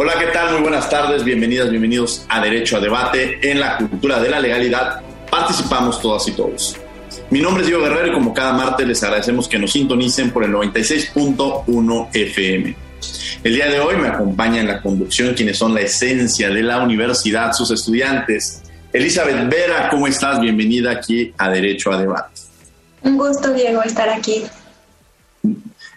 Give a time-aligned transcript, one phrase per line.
[0.00, 0.52] Hola, ¿qué tal?
[0.52, 3.40] Muy buenas tardes, bienvenidas, bienvenidos a Derecho a Debate.
[3.42, 6.76] En la cultura de la legalidad participamos todas y todos.
[7.30, 10.44] Mi nombre es Diego Guerrero y como cada martes les agradecemos que nos sintonicen por
[10.44, 12.76] el 96.1 FM.
[13.42, 16.80] El día de hoy me acompaña en la conducción quienes son la esencia de la
[16.80, 18.62] universidad, sus estudiantes.
[18.92, 20.40] Elizabeth Vera, ¿cómo estás?
[20.40, 22.40] Bienvenida aquí a Derecho a Debate.
[23.02, 24.44] Un gusto, Diego, estar aquí.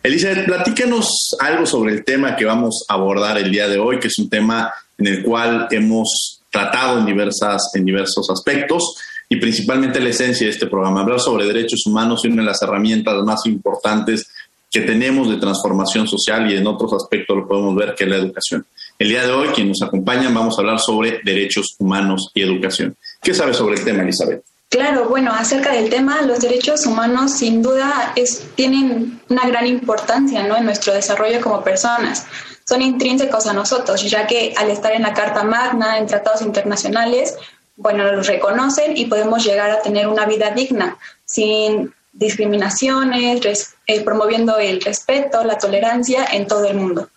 [0.04, 4.08] Elizabeth, platícanos algo sobre el tema que vamos a abordar el día de hoy, que
[4.08, 8.96] es un tema en el cual hemos tratado en, diversas, en diversos aspectos
[9.30, 12.62] y principalmente la esencia de este programa, hablar sobre derechos humanos y una de las
[12.64, 14.28] herramientas más importantes
[14.72, 18.18] que tenemos de transformación social y en otros aspectos lo podemos ver que es la
[18.18, 18.66] educación.
[18.98, 22.96] El día de hoy, quien nos acompaña, vamos a hablar sobre derechos humanos y educación.
[23.22, 24.44] ¿Qué sabes sobre el tema, Elizabeth?
[24.72, 30.44] Claro, bueno, acerca del tema, los derechos humanos sin duda es, tienen una gran importancia
[30.48, 30.56] ¿no?
[30.56, 32.26] en nuestro desarrollo como personas.
[32.64, 37.36] Son intrínsecos a nosotros, ya que al estar en la Carta Magna, en tratados internacionales,
[37.76, 44.58] bueno, los reconocen y podemos llegar a tener una vida digna, sin discriminaciones, eh, promoviendo
[44.58, 47.10] el respeto, la tolerancia en todo el mundo.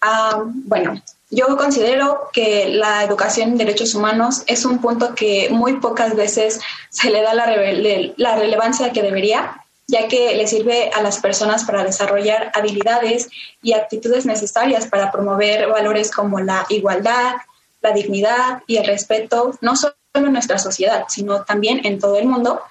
[0.00, 0.98] Ah, bueno,
[1.34, 6.60] yo considero que la educación en derechos humanos es un punto que muy pocas veces
[6.90, 7.46] se le da la,
[8.16, 13.28] la relevancia que debería, ya que le sirve a las personas para desarrollar habilidades
[13.62, 17.34] y actitudes necesarias para promover valores como la igualdad,
[17.82, 22.26] la dignidad y el respeto, no solo en nuestra sociedad, sino también en todo el
[22.26, 22.62] mundo.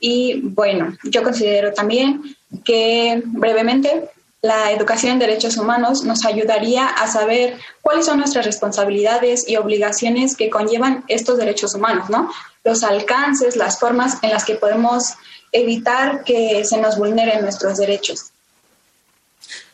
[0.00, 4.08] Y bueno, yo considero también que brevemente
[4.42, 10.36] la educación en derechos humanos nos ayudaría a saber cuáles son nuestras responsabilidades y obligaciones
[10.36, 12.28] que conllevan estos derechos humanos, ¿no?
[12.64, 15.14] Los alcances, las formas en las que podemos
[15.52, 18.32] evitar que se nos vulneren nuestros derechos.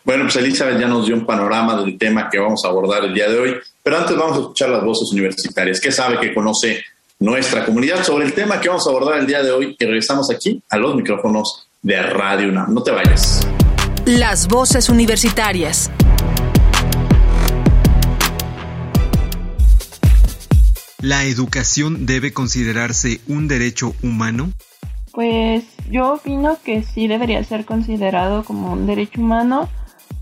[0.05, 3.15] Bueno, pues Elizabeth ya nos dio un panorama del tema que vamos a abordar el
[3.15, 5.81] día de hoy, pero antes vamos a escuchar las voces universitarias.
[5.81, 6.85] ¿Qué sabe que conoce
[7.21, 9.77] nuestra comunidad sobre el tema que vamos a abordar el día de hoy?
[9.79, 12.75] Y regresamos aquí a los micrófonos de Radio UNAM.
[12.75, 13.47] No te vayas.
[14.09, 15.91] Las voces universitarias.
[21.03, 24.51] ¿La educación debe considerarse un derecho humano?
[25.13, 29.69] Pues yo opino que sí debería ser considerado como un derecho humano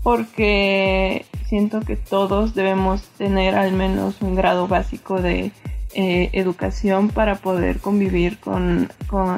[0.03, 5.53] porque siento que todos debemos tener al menos un grado básico de
[5.93, 8.89] eh, educación para poder convivir con,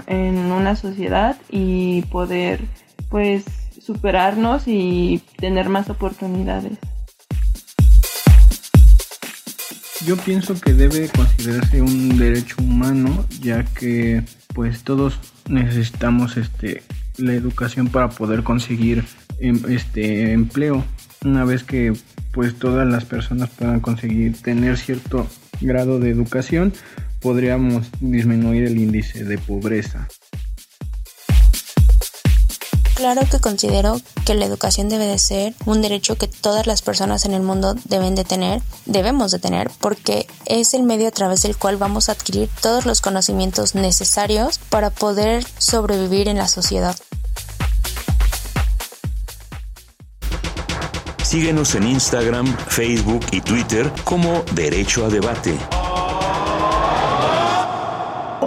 [0.07, 2.61] en una sociedad y poder
[3.11, 3.45] pues
[3.89, 6.77] superarnos y tener más oportunidades.
[10.05, 14.21] Yo pienso que debe considerarse un derecho humano, ya que
[14.53, 16.83] pues todos necesitamos este
[17.17, 19.05] la educación para poder conseguir
[19.39, 20.85] em, este empleo.
[21.25, 21.93] Una vez que
[22.31, 25.27] pues todas las personas puedan conseguir tener cierto
[25.61, 26.73] grado de educación,
[27.21, 30.07] podríamos disminuir el índice de pobreza.
[32.99, 37.23] Claro que considero que la educación debe de ser un derecho que todas las personas
[37.23, 41.43] en el mundo deben de tener, debemos de tener, porque es el medio a través
[41.43, 46.93] del cual vamos a adquirir todos los conocimientos necesarios para poder sobrevivir en la sociedad.
[51.23, 55.57] Síguenos en Instagram, Facebook y Twitter como Derecho a Debate.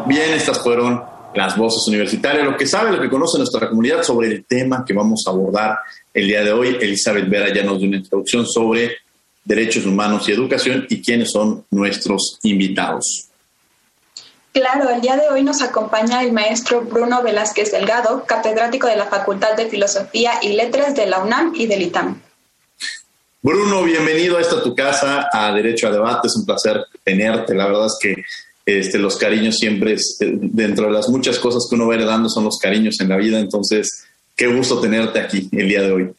[0.07, 4.29] Bien, estas fueron las voces universitarias, lo que sabe, lo que conoce nuestra comunidad sobre
[4.29, 5.79] el tema que vamos a abordar
[6.13, 6.77] el día de hoy.
[6.81, 8.97] Elizabeth Vera ya nos dio una introducción sobre
[9.45, 13.29] derechos humanos y educación y quiénes son nuestros invitados.
[14.53, 19.07] Claro, el día de hoy nos acompaña el maestro Bruno Velázquez Delgado, catedrático de la
[19.07, 22.21] Facultad de Filosofía y Letras de la UNAM y del ITAM.
[23.41, 26.29] Bruno, bienvenido a esta tu casa, a Derecho a Debate.
[26.29, 27.55] Es un placer tenerte.
[27.55, 28.23] La verdad es que
[28.65, 32.29] este, los cariños siempre, es, eh, dentro de las muchas cosas que uno va heredando,
[32.29, 33.39] son los cariños en la vida.
[33.41, 34.05] Entonces,
[34.37, 36.11] qué gusto tenerte aquí el día de hoy.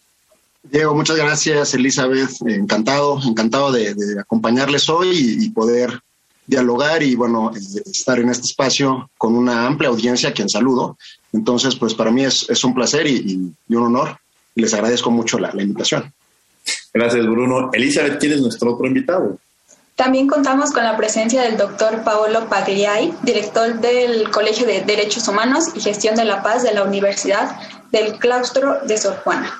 [0.63, 2.31] Diego, muchas gracias, Elizabeth.
[2.47, 5.99] Encantado, encantado de, acompañarles hoy y, poder
[6.45, 7.51] dialogar y, bueno,
[7.85, 10.97] estar en este espacio con una amplia audiencia a quien saludo.
[11.31, 14.17] Entonces, pues para mí es, un placer y, un honor.
[14.55, 16.13] Les agradezco mucho la, la invitación.
[16.93, 17.71] Gracias, Bruno.
[17.73, 19.37] Elizabeth, ¿quién es nuestro otro invitado?
[19.95, 25.65] También contamos con la presencia del doctor Paolo Pagliai, director del Colegio de Derechos Humanos
[25.75, 27.59] y Gestión de la Paz de la Universidad
[27.91, 29.53] del Claustro de Sor Juana.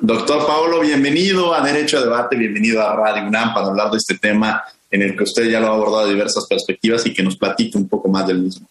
[0.00, 4.16] Doctor Paolo, bienvenido a Derecho a Debate, bienvenido a Radio UNAM para hablar de este
[4.18, 7.36] tema en el que usted ya lo ha abordado de diversas perspectivas y que nos
[7.36, 8.68] platique un poco más del mismo.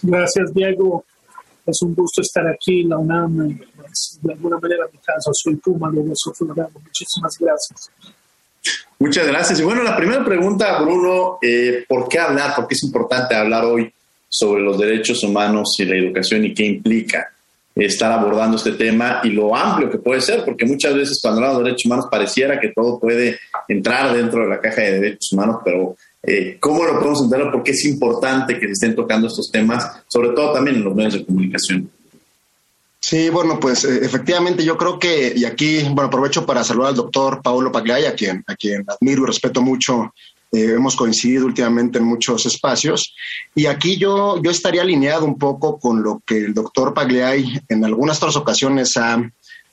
[0.00, 1.04] Gracias, Diego.
[1.66, 3.58] Es un gusto estar aquí en la UNAM.
[4.22, 7.90] de alguna manera, mi caso, soy Puma, luego soy Muchísimas gracias.
[8.98, 9.58] Muchas gracias.
[9.58, 12.54] Y bueno, la primera pregunta, Bruno, eh, ¿por qué hablar?
[12.54, 13.90] ¿Por qué es importante hablar hoy
[14.28, 17.32] sobre los derechos humanos y la educación y qué implica
[17.74, 20.44] estar abordando este tema y lo amplio que puede ser?
[20.44, 24.48] Porque muchas veces cuando hablamos de derechos humanos pareciera que todo puede entrar dentro de
[24.50, 27.50] la caja de derechos humanos, pero eh, ¿cómo lo podemos entender?
[27.50, 30.94] ¿Por qué es importante que se estén tocando estos temas, sobre todo también en los
[30.94, 31.90] medios de comunicación?
[33.00, 36.96] Sí, bueno, pues eh, efectivamente yo creo que, y aquí, bueno, aprovecho para saludar al
[36.96, 40.12] doctor Paolo Pagliai, a quien, a quien admiro y respeto mucho.
[40.52, 43.14] Eh, hemos coincidido últimamente en muchos espacios.
[43.54, 47.84] Y aquí yo, yo estaría alineado un poco con lo que el doctor Pagliai en
[47.84, 49.22] algunas otras ocasiones ha,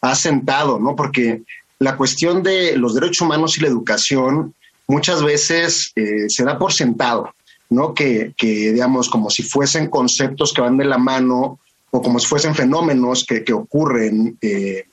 [0.01, 0.95] ha sentado, ¿no?
[0.95, 1.41] Porque
[1.79, 4.53] la cuestión de los derechos humanos y la educación
[4.88, 7.33] muchas veces eh, se da por sentado,
[7.69, 7.94] ¿no?
[7.94, 11.59] Que, que, digamos, como si fuesen conceptos que van de la mano
[11.92, 14.86] o como si fuesen fenómenos que, que ocurren eh,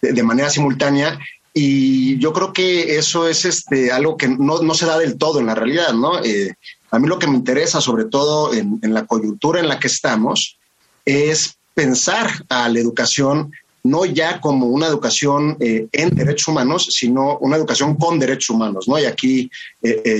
[0.00, 1.18] de, manera simultánea.
[1.52, 5.40] Y yo creo que eso es este, algo que no, no se da del todo
[5.40, 6.22] en la realidad, ¿no?
[6.22, 6.54] Eh,
[6.90, 9.86] a mí lo que me interesa, sobre todo en, en, la coyuntura en la que
[9.86, 10.58] estamos,
[11.04, 13.52] es pensar a la educación
[13.86, 18.88] no ya como una educación eh, en derechos humanos, sino una educación con derechos humanos,
[18.88, 18.98] ¿no?
[18.98, 19.50] Y aquí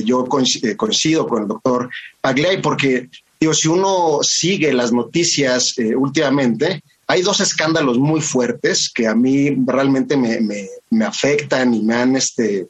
[0.04, 1.88] yo coincido con el doctor
[2.20, 3.08] Pagliai, porque
[3.52, 9.50] si uno sigue las noticias eh, últimamente, hay dos escándalos muy fuertes que a mí
[9.66, 12.66] realmente me, afectan y me han, este,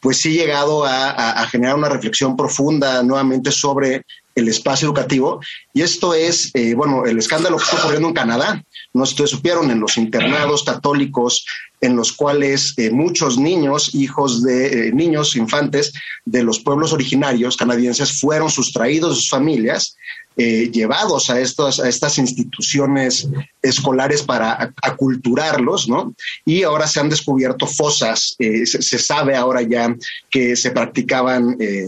[0.00, 4.04] pues sí, llegado a, generar una reflexión profunda nuevamente sobre
[4.36, 5.40] el espacio educativo.
[5.74, 8.64] Y esto es, eh, bueno, el escándalo que está ocurriendo en Canadá.
[8.94, 11.44] No sé si supieron, en los internados católicos
[11.80, 15.92] en los cuales eh, muchos niños, hijos de niños, infantes
[16.24, 19.96] de los pueblos originarios canadienses fueron sustraídos de sus familias
[20.38, 23.26] eh, llevados a, estos, a estas instituciones
[23.62, 26.14] escolares para aculturarlos, ¿no?
[26.44, 29.96] Y ahora se han descubierto fosas, eh, se, sabe ahora ya
[30.28, 31.86] que se practicaban eh,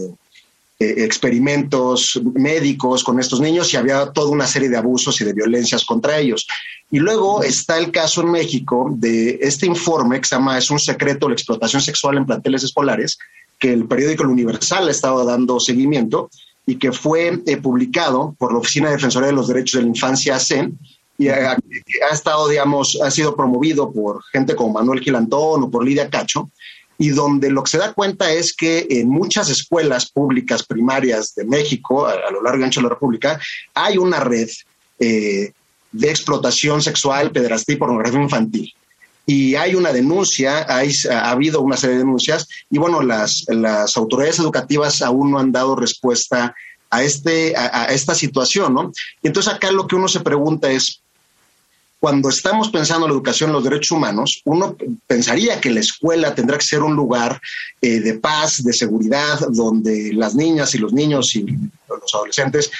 [0.79, 5.83] experimentos médicos con estos niños y había toda una serie de abusos y de violencias
[5.83, 6.47] contra ellos.
[6.89, 10.79] Y luego está el caso en México de este informe que se llama Es un
[10.79, 13.17] secreto la explotación sexual en planteles escolares,
[13.59, 16.29] que el periódico El Universal ha estado dando seguimiento
[16.65, 19.89] y que fue eh, publicado por la Oficina de Defensoría de los Derechos de la
[19.89, 20.77] Infancia, ACEN,
[21.17, 21.57] y ha,
[22.13, 26.49] estado, digamos, ha sido promovido por gente como Manuel Gilantón o por Lidia Cacho,
[26.99, 31.45] y donde lo que se da cuenta es que en muchas escuelas públicas primarias de
[31.45, 33.39] México, a, lo largo y ancho de la República,
[33.73, 34.49] hay una red
[34.99, 35.53] eh,
[35.91, 38.73] de explotación sexual, pederastía y pornografía infantil
[39.29, 44.39] y hay una denuncia, ha habido una serie de denuncias y bueno, las, las autoridades
[44.39, 46.55] educativas aún no han dado respuesta
[46.89, 48.91] a, este, a, esta situación, ¿no?
[49.21, 51.03] Y entonces acá lo que uno se pregunta es,
[51.99, 56.57] cuando estamos pensando en la educación, los derechos humanos, uno pensaría que la escuela tendrá
[56.57, 57.41] que ser un lugar
[57.81, 61.45] eh, de paz, de seguridad, donde las niñas y los niños y
[61.89, 62.71] los adolescentes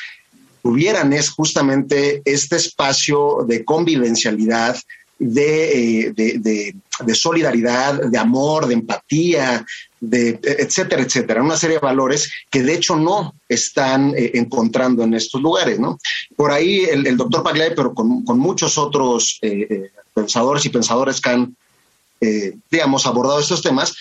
[0.64, 4.78] tuvieran es justamente este espacio de convivencialidad,
[5.22, 6.74] eh, de,
[7.06, 9.66] de, solidaridad, de amor, de empatía,
[10.00, 15.14] de etcétera, etcétera, una serie de valores que de hecho no están eh, encontrando en
[15.14, 16.00] estos lugares, ¿no?
[16.38, 21.56] Por ahí el, doctor Pagliai, pero con, muchos otros eh, pensadores y pensadores que han,
[22.72, 23.96] digamos, abordado estos temas,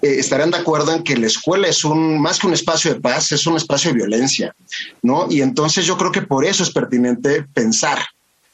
[0.00, 3.32] estarán de acuerdo en que la escuela es un, más que un espacio de paz,
[3.32, 4.54] es un espacio de violencia,
[5.02, 5.26] ¿no?
[5.30, 7.98] Y entonces yo creo que por eso es pertinente pensar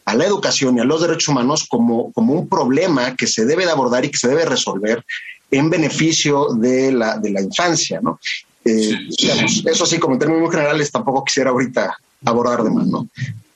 [0.05, 3.65] a la educación y a los derechos humanos como, como un problema que se debe
[3.65, 5.05] de abordar y que se debe resolver
[5.51, 8.19] en beneficio de la, de la infancia, ¿no?
[8.65, 8.97] Eh,
[9.67, 13.09] eso sí, como en términos generales, tampoco quisiera ahorita abordar de más, ¿no?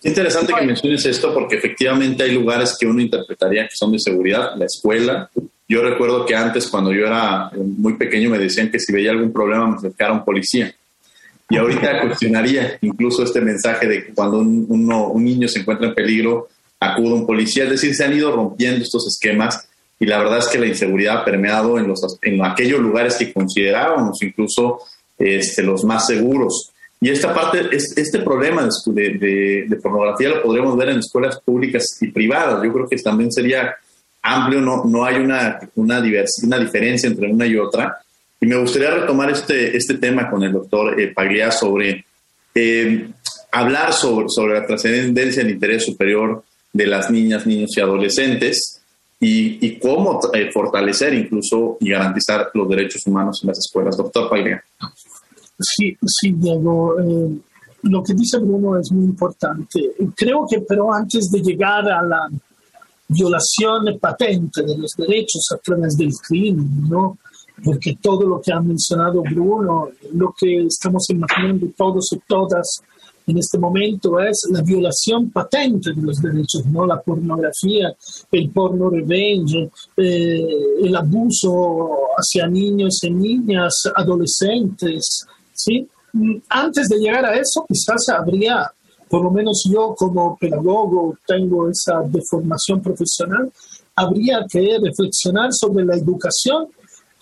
[0.03, 3.99] Es interesante que menciones esto porque efectivamente hay lugares que uno interpretaría que son de
[3.99, 5.31] seguridad, la escuela.
[5.69, 9.33] Yo recuerdo que antes, cuando yo era muy pequeño, me decían que si veía algún
[9.33, 10.73] problema me acercara a un policía.
[11.49, 16.49] Y ahorita cuestionaría incluso este mensaje de que cuando un, niño se encuentra en peligro,
[16.81, 17.65] acude un policía.
[17.65, 19.69] Es decir, se han ido rompiendo estos esquemas
[20.01, 23.33] y la verdad es que la inseguridad ha permeado en, los, en aquellos lugares que
[23.33, 24.81] considerábamos incluso
[25.17, 26.73] este, los más seguros.
[27.01, 32.63] Y esta parte, este problema de, pornografía lo podríamos ver en escuelas públicas y privadas.
[32.65, 33.77] Yo creo que también sería
[34.21, 36.01] amplio, no, hay una
[36.59, 37.99] diferencia entre una y otra.
[38.41, 42.05] Y me gustaría retomar este, este tema con el doctor eh, Paglia sobre
[42.55, 43.09] eh,
[43.53, 48.81] hablar sobre, sobre la trascendencia del interés superior de las niñas, niños y adolescentes
[49.19, 53.97] y, cómo eh, fortalecer incluso y garantizar los derechos humanos en las escuelas.
[53.97, 54.63] Doctor Paglia.
[55.59, 57.01] Sí, sí, Diego.
[57.01, 57.39] Eh,
[57.83, 59.93] lo que dice Bruno es muy importante.
[60.15, 62.29] Creo que pero antes de llegar a la
[63.09, 67.19] violación patente de los derechos a través del crimen, ¿no?
[67.65, 72.83] Porque todo lo que ha mencionado Bruno, lo que estamos imaginando todos y todas
[73.27, 76.87] en este momento es la violación patente de los derechos, ¿no?
[76.87, 77.93] La pornografía,
[78.31, 80.47] el porno revenge, eh,
[80.83, 85.89] el abuso hacia niños y niñas, adolescentes, ¿sí?
[86.49, 88.71] Antes de llegar a eso, quizás habría,
[89.09, 93.51] por lo menos yo como pedagogo tengo esa deformación profesional,
[93.97, 96.69] habría que reflexionar sobre la educación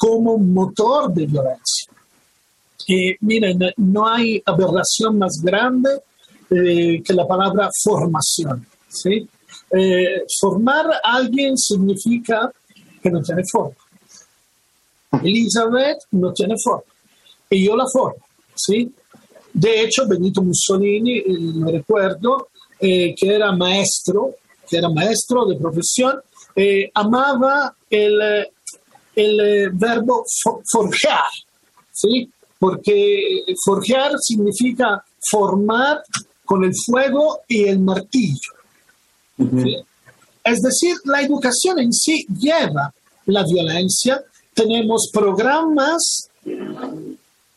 [0.05, 1.91] como motor de violencia.
[3.21, 5.89] Miren, no hay aberración más grande
[6.51, 8.67] eh, que la palabra formación.
[8.87, 9.27] ¿sí?
[9.71, 12.53] Eh, formar a alguien significa
[13.03, 13.77] que no tiene forma.
[15.23, 16.93] Elizabeth no tiene forma.
[17.49, 18.27] Y yo la formo.
[18.55, 18.93] ¿sí?
[19.55, 24.35] De hecho, Benito Mussolini, eh, me recuerdo, que era maestro,
[24.69, 26.21] que era maestro de profesión,
[26.93, 28.51] amaba el,
[29.15, 30.25] el verbo
[30.65, 31.31] forjar,
[31.93, 32.31] ¿sí?
[32.59, 36.03] porque forjar significa formar
[36.45, 38.53] con el fuego y el martillo.
[40.45, 42.93] Es decir, la educación en sí lleva
[43.27, 44.23] la violencia.
[44.53, 46.29] Tenemos programas,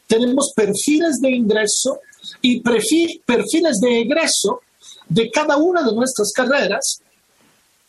[0.08, 2.00] tenemos perfiles de ingreso
[2.42, 4.62] y perfiles de egreso
[5.08, 7.02] de cada una de nuestras carreras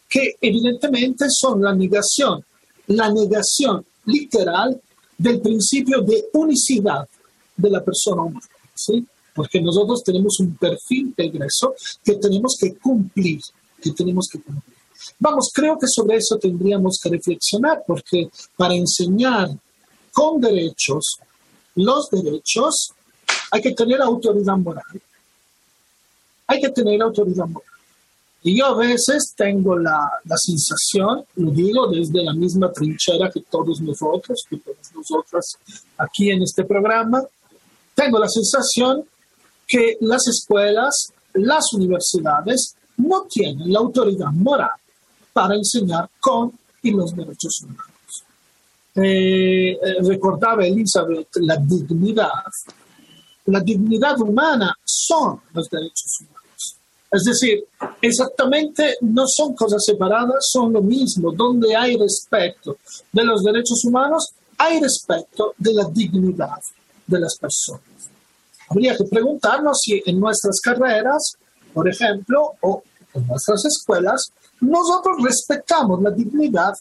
[0.09, 2.45] que evidentemente son la negación,
[2.89, 4.81] la negación literal
[5.17, 7.09] del principio de unicidad
[7.57, 9.07] de la persona humana, ¿sí?
[9.35, 13.41] Porque nosotros tenemos un perfil de egreso que tenemos que cumplir,
[13.81, 14.75] que tenemos que cumplir.
[15.19, 19.49] Vamos, creo que sobre eso tendríamos que reflexionar, porque para enseñar
[20.13, 21.19] con derechos,
[21.75, 22.93] los derechos,
[23.51, 24.85] hay que tener autoridad moral.
[26.47, 27.68] Hay que tener autoridad moral.
[28.49, 33.43] Y yo a veces tengo la, la, sensación, lo digo desde la misma trinchera que
[33.43, 35.59] todos nosotros, que todas nosotras
[35.99, 37.23] aquí en este programa,
[37.95, 39.05] tengo la sensación
[39.67, 44.71] que las escuelas, las universidades no tienen la autoridad moral
[45.35, 46.51] para enseñar con
[46.83, 48.25] y los derechos humanos.
[48.95, 52.45] Eh, eh, recordaba Elizabeth la dignidad.
[53.45, 56.38] La dignidad humana son los derechos humanos.
[57.11, 57.65] Es decir,
[58.03, 61.33] exactamente no son cosas separadas, son lo mismo.
[61.33, 62.77] Donde hay respeto
[63.13, 66.61] de los derechos humanos, hay respeto de la dignidad
[67.07, 67.83] de las personas.
[68.69, 71.33] Habría que preguntarnos si en nuestras carreras,
[71.73, 72.83] por ejemplo, o
[73.15, 76.75] en nuestras escuelas, nosotros respetamos la dignidad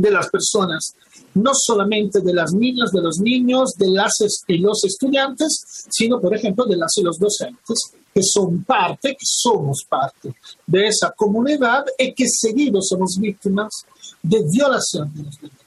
[0.00, 0.94] de las personas,
[1.34, 4.14] no solamente de las niñas, de los niños, de las
[4.46, 9.26] y los estudiantes, sino, por ejemplo, de las y los docentes, que son parte, que
[9.26, 10.34] somos parte
[10.66, 13.84] de esa comunidad y que seguido somos víctimas
[14.22, 15.65] de violación de los derechos.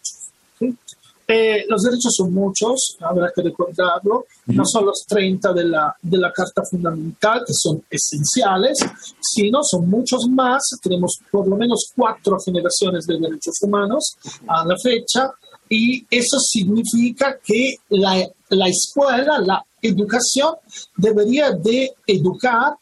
[1.32, 6.18] Eh, los derechos son muchos, habrá que recordarlo, no son los 30 de la, de
[6.18, 8.80] la Carta Fundamental, que son esenciales,
[9.22, 10.64] sino son muchos más.
[10.82, 14.18] Tenemos por lo menos cuatro generaciones de derechos humanos
[14.48, 15.32] a la fecha,
[15.70, 20.56] y eso significa que la, la escuela, la educación
[20.98, 22.74] debería de educar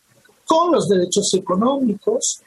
[0.46, 2.40] con los derechos económicos,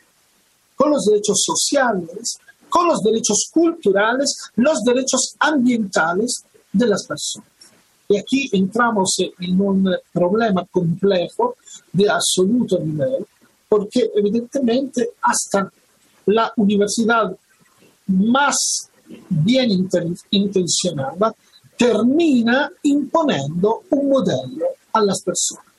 [0.75, 2.39] con los derechos sociales,
[2.71, 7.49] con los derechos culturales, los derechos ambientales de las personas.
[8.09, 11.57] Y aquí entramos en un problema complejo
[11.93, 13.27] de absoluto nivel,
[13.69, 15.71] porque evidentemente hasta
[16.27, 17.37] la universidad
[18.07, 18.91] más
[19.29, 19.89] bien
[20.31, 21.35] intencionada
[21.77, 25.70] termina imponendo un modello a las personas.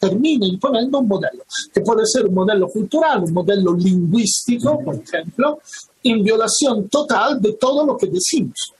[0.00, 5.60] Termina imponendo un modello, que puede ser un modelo cultural, un modelo lingüístico, por ejemplo,
[6.02, 8.72] en violación total de todo lo que decimos.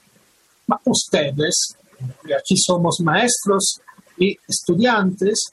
[0.65, 1.75] Ma ustedes,
[2.37, 3.79] aquí somos maestros
[4.17, 5.51] y estudiantes,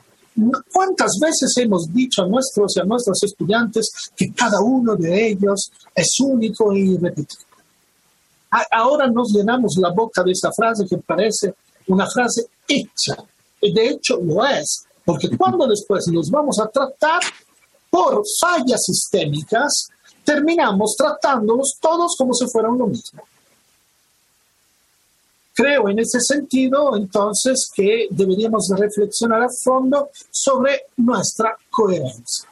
[0.73, 5.71] ¿cuántas veces hemos dicho a nuestros y a nuestros estudiantes que cada uno de ellos
[5.95, 7.45] es único e irrepetible?
[8.71, 11.55] Ahora nos llenamos la boca de esa frase que parece
[11.89, 13.17] una frase hecha,
[13.61, 17.21] y de hecho lo es, porque cuando después nos vamos a tratar
[17.89, 19.89] por fallas sistémicas,
[20.23, 23.23] terminamos tratándolos todos como si fueran lo mismo.
[25.55, 32.47] Creo en ese sentido, entonces, que deberíamos reflexionar a fondo sobre nuestra coherencia.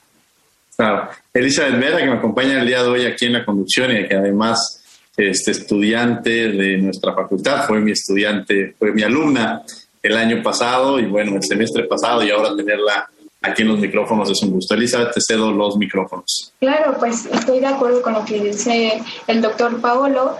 [0.77, 1.11] Claro.
[1.35, 4.15] Elizabeth Vera, que me acompaña el día de hoy aquí en la conducción y que
[4.15, 4.83] además
[5.15, 9.63] este estudiante de nuestra facultad, fue mi estudiante, fue mi alumna
[10.07, 13.09] el año pasado y bueno, el semestre pasado y ahora tenerla
[13.43, 14.75] aquí en los micrófonos es un gusto.
[14.75, 16.53] Elizabeth, te cedo los micrófonos.
[16.61, 20.37] Claro, pues estoy de acuerdo con lo que dice el doctor Paolo.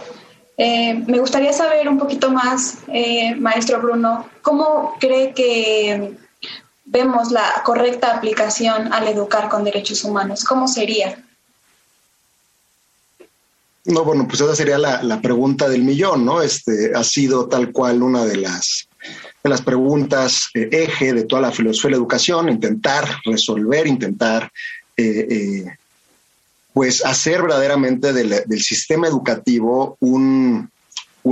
[0.59, 6.17] Eh, me gustaría saber un poquito más, eh, maestro Bruno, ¿cómo cree que
[6.87, 10.45] vemos la correcta aplicación al educar con derechos humanos?
[10.45, 11.23] ¿Cómo sería?
[13.85, 16.43] No, bueno, pues esa sería la, la pregunta del millón, ¿no?
[16.43, 18.89] Este ha sido tal cual una de las
[19.49, 24.51] las preguntas eh, eje de toda la filosofía de la educación, intentar resolver, intentar
[24.97, 25.77] eh, eh,
[26.73, 30.71] pues hacer verdaderamente del, sistema educativo un,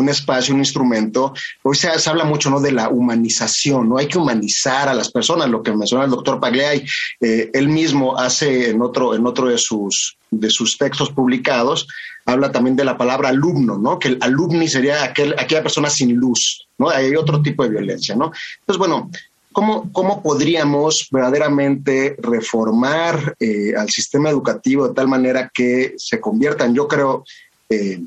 [0.08, 1.34] espacio, un instrumento.
[1.62, 2.60] Hoy se, habla mucho ¿no?
[2.60, 3.98] de la humanización, ¿no?
[3.98, 6.84] Hay que humanizar a las personas, lo que menciona el doctor Pagliai.
[7.20, 11.86] él mismo hace en otro, en otro de, sus, de sus textos publicados,
[12.24, 13.98] habla también de la palabra alumno, ¿no?
[13.98, 16.90] Que el alumni sería aquel, aquella persona sin luz, ¿no?
[16.90, 18.32] Hay otro tipo de violencia, ¿no?
[18.60, 19.10] Entonces, bueno,
[19.52, 26.74] ¿cómo, cómo podríamos verdaderamente reformar eh, al sistema educativo de tal manera que se conviertan,
[26.74, 27.24] yo creo,
[27.68, 28.00] eh,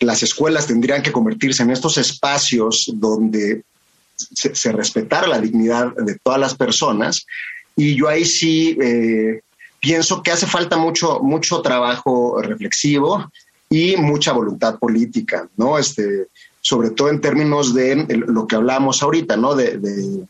[0.00, 3.62] las escuelas tendrían que convertirse en estos espacios donde
[4.14, 7.26] se, respetara la dignidad de todas las personas.
[7.76, 9.40] Y yo ahí sí eh,
[9.80, 13.30] pienso que hace falta mucho, mucho trabajo reflexivo,
[13.68, 15.78] y mucha voluntad política, ¿no?
[15.78, 16.28] Este,
[16.66, 19.54] sobre todo en términos de lo que hablamos ahorita, ¿no?
[19.54, 19.78] De,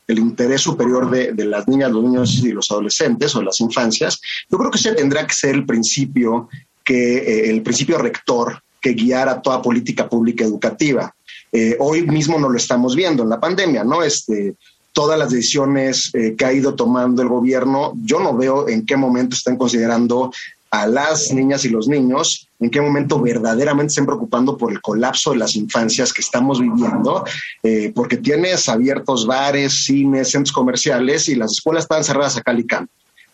[0.07, 4.21] el interés superior de, las niñas, los niños y los adolescentes o las infancias.
[4.51, 6.51] Yo creo que ese tendrá que ser el principio
[6.85, 11.11] que eh, el principio rector que guiara toda política pública educativa.
[11.51, 14.03] Eh, hoy mismo no lo estamos viendo en la pandemia, ¿no?
[14.03, 14.57] Este,
[14.93, 18.99] todas las decisiones eh, que ha ido tomando el gobierno, yo no veo en qué
[18.99, 20.31] momento están considerando
[20.71, 25.31] a las niñas y los niños, en qué momento verdaderamente estén preocupando por el colapso
[25.31, 27.25] de las infancias que estamos viviendo,
[27.63, 32.65] eh, porque tienes abiertos bares, cines, centros comerciales y las escuelas están cerradas a cal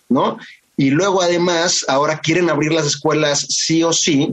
[0.09, 0.39] ¿no?
[0.77, 4.33] Y luego además ahora quieren abrir las escuelas sí o sí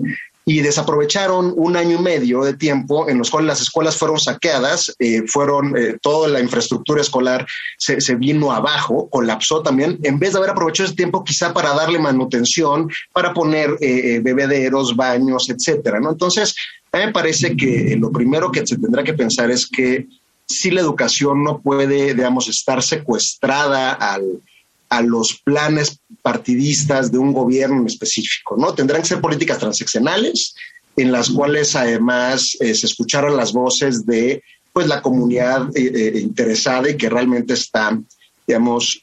[0.49, 4.95] y desaprovecharon un año y medio de tiempo en los cuales las escuelas fueron saqueadas,
[4.97, 7.45] eh, fueron eh, toda la infraestructura escolar
[7.77, 11.99] se, vino abajo, colapsó también, en vez de haber aprovechado ese tiempo quizá para darle
[11.99, 16.09] manutención, para poner eh, bebederos, baños, etcétera, ¿no?
[16.09, 16.55] Entonces,
[16.91, 20.07] a mí me parece que lo primero que se tendrá que pensar es que
[20.47, 24.41] si la educación no puede, digamos, estar secuestrada al,
[24.89, 28.73] a los planes partidistas de un gobierno en específico, ¿no?
[28.73, 30.55] Tendrán que ser políticas transeccionales
[30.95, 36.19] en las cuales además eh, se escucharan las voces de pues la comunidad eh, eh,
[36.19, 37.97] interesada y que realmente está,
[38.45, 39.01] digamos,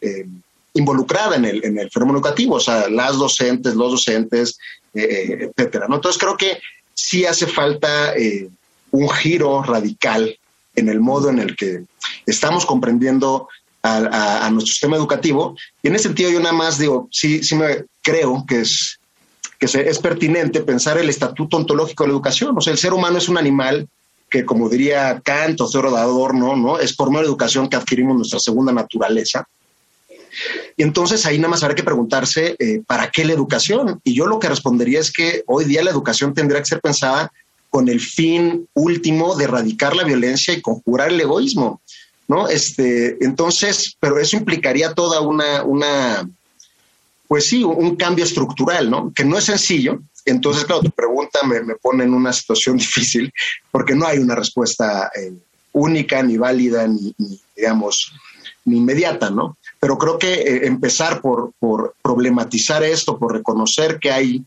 [0.74, 4.58] involucrada en el, en el fenómeno educativo, o sea, las docentes, los docentes,
[4.92, 5.86] etcétera.
[5.90, 6.58] Entonces creo que
[6.94, 8.14] sí hace falta
[8.90, 10.38] un giro radical
[10.74, 11.84] en el modo en el que
[12.26, 13.48] estamos comprendiendo
[13.86, 15.56] a, nuestro sistema educativo.
[15.82, 18.98] Y en ese sentido yo nada más digo, sí, sí me creo que es
[19.58, 22.56] que es pertinente pensar el estatuto ontológico de la educación.
[22.56, 23.88] O sea, el ser humano es un animal
[24.28, 26.78] que, como diría Kant o Theodor Adorno, ¿no?
[26.78, 29.46] es por medio de educación que adquirimos nuestra segunda naturaleza.
[30.76, 34.00] Y entonces ahí nada más habrá que preguntarse, eh, ¿para qué la educación?
[34.04, 37.32] Y yo lo que respondería es que hoy día la educación tendría que ser pensada
[37.70, 41.80] con el fin último de erradicar la violencia y conjurar el egoísmo.
[42.28, 42.48] ¿No?
[42.48, 46.28] Este, entonces, pero eso implicaría toda una, una,
[47.28, 49.12] pues sí, un cambio estructural, ¿no?
[49.14, 50.00] Que no es sencillo.
[50.24, 53.32] Entonces, claro, tu pregunta me, pone en una situación difícil
[53.70, 55.32] porque no hay una respuesta eh,
[55.72, 57.14] única, ni válida, ni,
[57.54, 58.12] digamos,
[58.64, 59.56] ni inmediata, ¿no?
[59.78, 64.44] Pero creo que eh, empezar por, por problematizar esto, por reconocer que hay,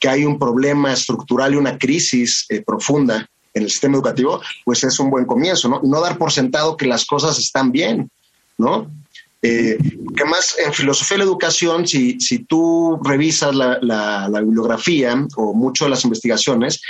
[0.00, 4.84] que hay un problema estructural y una crisis eh, profunda en el sistema educativo, pues
[4.84, 5.80] es un buen comienzo, ¿no?
[5.82, 8.10] No dar por sentado que las cosas están bien,
[8.58, 8.90] ¿no?
[9.40, 9.78] Eh,
[10.16, 15.52] que más en filosofía de la educación, si, si tú revisas la, la, bibliografía o
[15.52, 16.80] mucho de las investigaciones,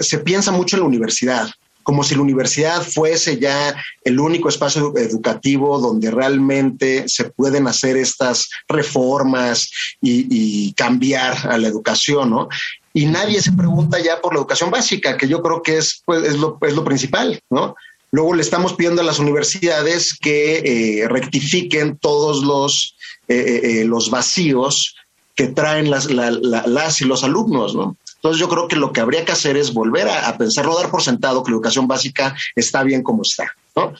[0.00, 1.50] se piensa mucho en la universidad
[1.82, 7.96] como si la universidad fuese ya el único espacio educativo donde realmente se pueden hacer
[7.96, 12.48] estas reformas y, cambiar a la educación, ¿no?
[12.92, 16.24] Y nadie se pregunta ya por la educación básica, que yo creo que es, pues,
[16.24, 17.76] es, lo, es lo principal, ¿no?
[18.12, 22.96] Luego le estamos pidiendo a las universidades que eh, rectifiquen todos los,
[23.28, 24.96] eh, eh, los vacíos
[25.36, 27.96] que traen las, las y los alumnos, ¿no?
[28.16, 30.90] Entonces yo creo que lo que habría que hacer es volver a, pensar, no dar
[30.90, 33.94] por sentado que la educación básica está bien como está, ¿no?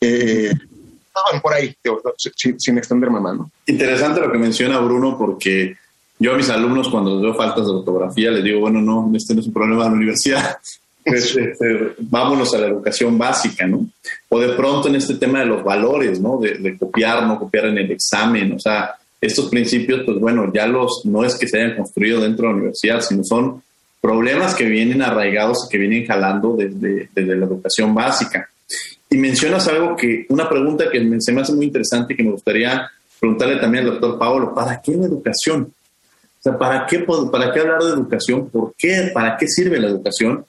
[0.00, 0.52] Eh,
[1.42, 1.74] por ahí,
[2.56, 3.50] sin, extenderme más, ¿no?
[3.66, 5.76] Interesante lo que menciona Bruno, porque
[6.18, 9.34] yo a mis alumnos cuando les veo faltas de ortografía les digo, bueno, no, este
[9.34, 10.58] no es un problema de la universidad,
[11.04, 13.86] pues, este, vámonos a la educación básica, ¿no?
[14.28, 16.38] O de pronto en este tema de los valores, ¿no?
[16.38, 20.66] De, de copiar, no copiar en el examen, o sea, estos principios, pues bueno, ya
[20.66, 23.62] los, no es que se hayan construido dentro de la universidad, sino son
[24.00, 28.48] problemas que vienen arraigados y que vienen jalando desde, desde la educación básica.
[29.10, 32.32] Y mencionas algo que, una pregunta que se me hace muy interesante y que me
[32.32, 35.72] gustaría preguntarle también al doctor Pablo, ¿para qué la educación?
[36.46, 38.48] Sea, ¿para qué, ¿para qué hablar de educación?
[38.48, 39.10] ¿Por qué?
[39.12, 40.46] ¿Para qué sirve la educación?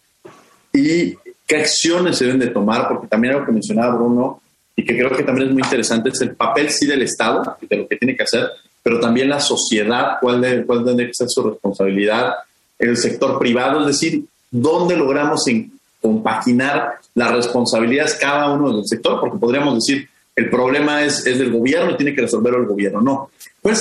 [0.72, 1.16] ¿Y
[1.48, 2.88] qué acciones se deben de tomar?
[2.88, 4.40] Porque también algo que mencionaba Bruno
[4.76, 7.78] y que creo que también es muy interesante es el papel sí del Estado, de
[7.78, 8.48] lo que tiene que hacer,
[8.84, 12.34] pero también la sociedad, cuál debe, cuál debe ser su responsabilidad,
[12.78, 15.46] el sector privado, es decir, dónde logramos
[16.00, 20.08] compaginar las responsabilidades cada uno del sector, porque podríamos decir,
[20.38, 23.02] el problema es, es del gobierno tiene que resolverlo el gobierno.
[23.02, 23.32] No.
[23.60, 23.74] ¿Cuál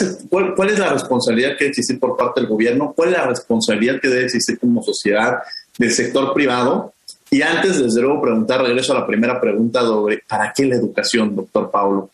[0.70, 2.94] es, la responsabilidad que debe existir por parte del gobierno?
[2.96, 5.36] ¿Cuál es la responsabilidad que debe existir como sociedad
[5.76, 6.94] del sector privado?
[7.30, 11.36] Y antes, desde luego, preguntar, regreso a la primera pregunta sobre ¿para qué la educación,
[11.36, 12.08] doctor Paulo?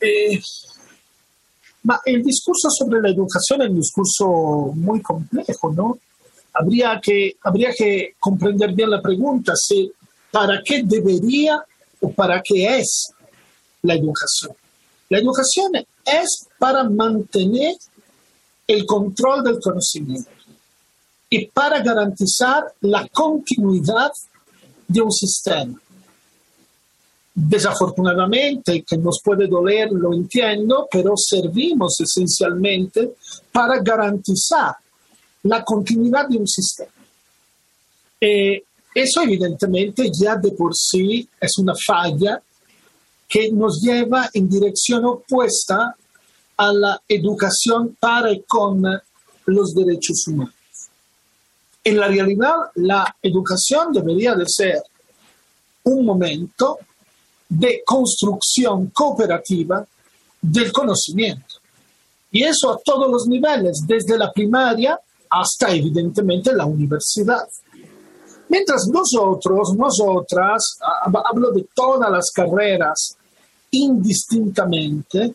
[0.00, 0.40] Eh,
[2.04, 4.26] el discurso sobre la educación es un discurso
[4.76, 5.98] muy complejo, ¿no?
[6.52, 9.92] Habría que, habría que comprender bien la pregunta, si
[10.34, 11.64] para qué debería
[12.00, 13.12] o para qué es
[13.82, 14.52] la educación.
[15.08, 15.70] La educación
[16.04, 17.76] es para mantener
[18.66, 20.28] el control del conocimiento
[21.30, 24.10] y para garantizar la continuidad
[24.88, 25.80] de un sistema
[27.36, 33.14] desafortunadamente, que nos puede doler, lo entiendo, pero servimos esencialmente
[33.52, 34.76] para garantizar
[35.42, 36.92] la continuidad de un sistema.
[38.20, 38.62] Eh,
[38.94, 42.40] eso evidentemente ya de por sí es una falla
[43.28, 45.96] que nos lleva en dirección opuesta
[46.56, 48.84] a la educación para y con
[49.46, 50.54] los derechos humanos.
[51.82, 54.82] En la realidad, la educación debería de ser
[55.84, 56.78] un momento
[57.48, 59.86] de construcción cooperativa
[60.40, 61.56] del conocimiento.
[62.30, 64.98] Y eso a todos los niveles, desde la primaria
[65.30, 67.46] hasta evidentemente la universidad.
[68.54, 70.78] Mientras nosotros, nosotras,
[71.24, 73.16] hablo de todas las carreras
[73.72, 75.34] indistintamente,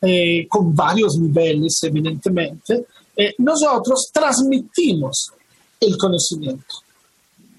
[0.00, 5.32] eh, con varios niveles evidentemente, eh, nosotros transmitimos
[5.80, 6.76] el conocimiento,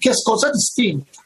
[0.00, 1.20] que es cosa distinta.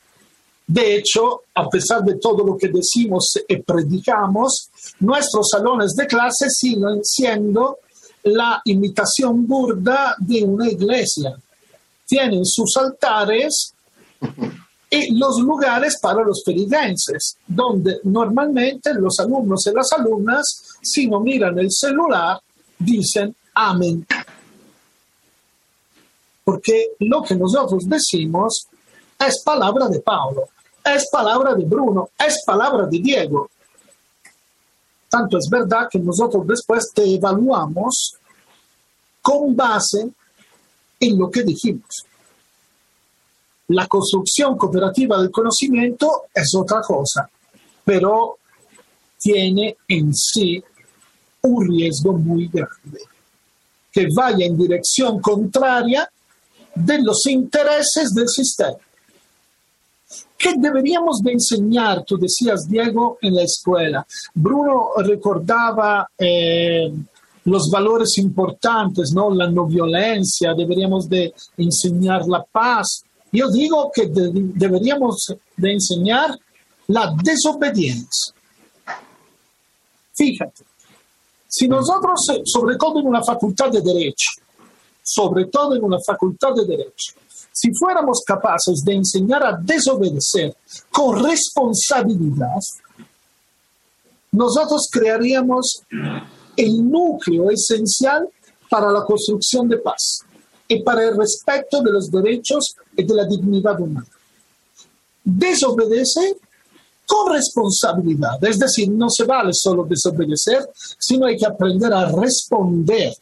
[0.66, 4.68] De hecho, a pesar de todo lo que decimos y predicamos,
[4.98, 7.78] nuestros salones de clase siguen siendo
[8.24, 11.36] la imitación burda de una iglesia.
[12.04, 13.74] Tienen sus altares
[14.88, 21.20] y los lugares para los peridenses, donde normalmente los alumnos y las alumnas, si no
[21.20, 22.40] miran el celular,
[22.78, 24.06] dicen amén.
[26.44, 28.68] Porque lo que nosotros decimos
[29.18, 30.48] es palabra de Pablo
[30.94, 33.50] es palabra de Bruno, es palabra de Diego.
[35.08, 38.14] Tanto es verdad que nosotros después te evaluamos
[39.20, 40.10] con base
[41.00, 42.04] en lo que dijimos.
[43.68, 47.28] La construcción cooperativa del conocimiento es otra cosa,
[47.84, 48.38] pero
[49.18, 50.62] tiene en sí
[51.42, 53.00] un riesgo muy grande,
[53.90, 56.08] que vaya en dirección contraria
[56.74, 58.76] de los intereses del sistema.
[60.38, 62.04] ¿Qué deberíamos de enseñar?
[62.04, 64.06] Tú decías, Diego, en la escuela.
[64.34, 66.92] Bruno recordaba eh,
[67.44, 69.30] los valores importantes, ¿no?
[69.30, 73.04] La no violencia, deberíamos de enseñar la paz.
[73.36, 75.26] Yo digo que deberíamos
[75.58, 76.38] de enseñar
[76.86, 78.32] la desobediencia.
[80.14, 80.64] Fíjate,
[81.46, 84.30] si nosotros, sobre todo en una facultad de derecho,
[85.02, 87.12] sobre todo en una facultad de derecho,
[87.52, 90.56] si fuéramos capaces de enseñar a desobedecer
[90.90, 92.60] con responsabilidad,
[94.32, 95.82] nosotros crearíamos
[96.56, 98.30] el núcleo esencial
[98.70, 100.22] para la construcción de paz.
[100.68, 104.06] y para el respeto de los derechos de la dignidad humana.
[105.22, 106.36] Desobedece
[107.06, 113.14] con responsabilidad, es decir, no se vale solo desobedecer, sino hay que aprender a responder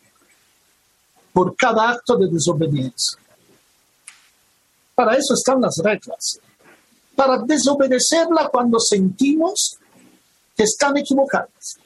[1.33, 3.19] por cada acto de desobediencia.
[4.95, 6.39] Para eso están las reglas.
[7.17, 9.77] Para desobedecerla cuando sentimos
[10.57, 11.79] que están equivocados.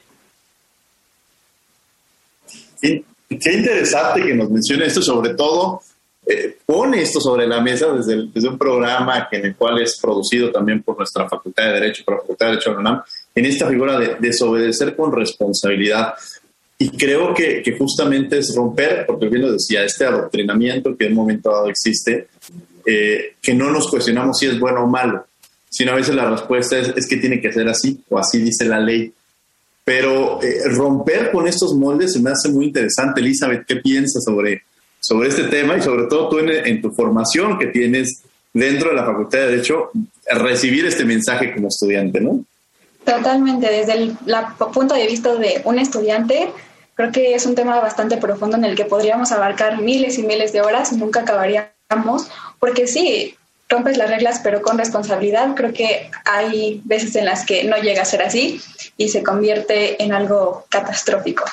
[2.79, 5.81] Qué, interesante que nos mencione esto, sobre todo
[6.31, 10.83] eh, pone esto sobre la mesa desde, un programa en el cual es producido también
[10.83, 13.01] por nuestra Facultad de Derecho, por la Facultad de Derecho de la UNAM,
[13.33, 16.13] en esta figura de desobedecer con responsabilidad.
[16.77, 21.17] Y creo que, justamente es romper, porque bien lo decía, este adoctrinamiento que en un
[21.17, 22.27] momento dado existe,
[22.85, 25.25] eh, que no nos cuestionamos si es bueno o malo,
[25.67, 28.79] sino a veces la respuesta es, que tiene que ser así, o así dice la
[28.79, 29.11] ley.
[29.83, 33.19] Pero eh, romper con estos moldes me hace muy interesante.
[33.19, 34.61] Elizabeth, ¿qué piensas sobre,
[34.99, 38.21] sobre este tema y sobre todo tú en, tu formación que tienes
[38.53, 39.91] dentro de la Facultad de Derecho,
[40.31, 42.43] recibir este mensaje como estudiante, ¿no?
[43.05, 44.17] Totalmente, desde el
[44.73, 46.51] punto de vista de un estudiante,
[46.95, 50.51] creo que es un tema bastante profundo en el que podríamos abarcar miles y miles
[50.51, 52.27] de horas nunca acabaríamos,
[52.59, 53.35] porque sí,
[53.69, 55.55] rompes las reglas pero con responsabilidad.
[55.55, 58.59] Creo que hay veces en las que no llega a ser así
[58.97, 61.45] y se convierte en algo catastrófico.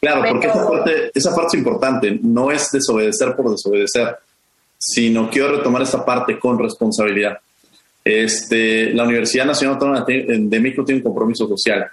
[0.00, 4.16] Claro, porque esa parte, esa parte es importante, no es desobedecer por desobedecer,
[4.78, 7.38] sino quiero retomar esta parte con responsabilidad.
[8.04, 11.90] Este, la Universidad Nacional Autónoma de México tiene un compromiso social.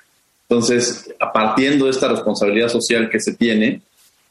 [0.47, 3.81] Entonces, partiendo de esta responsabilidad social que se tiene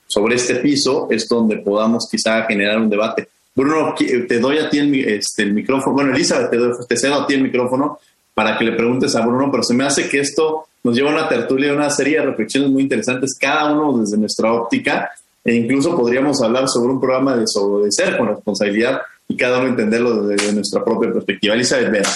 [0.06, 3.28] sobre este piso, es donde podamos quizá generar un debate.
[3.54, 5.94] Bruno, te doy a ti el, este, el micrófono.
[5.94, 7.98] Bueno, Elizabeth, te, doy, te cedo a ti el micrófono
[8.32, 11.14] para que le preguntes a Bruno, pero se me hace que esto nos lleva a
[11.14, 15.10] una tertulia, una serie de reflexiones muy interesantes, cada uno desde nuestra óptica,
[15.42, 20.26] e incluso podríamos hablar sobre un programa de desobedecer con responsabilidad y cada uno entenderlo
[20.26, 21.54] desde nuestra propia perspectiva.
[21.54, 22.10] Elizabeth Vera.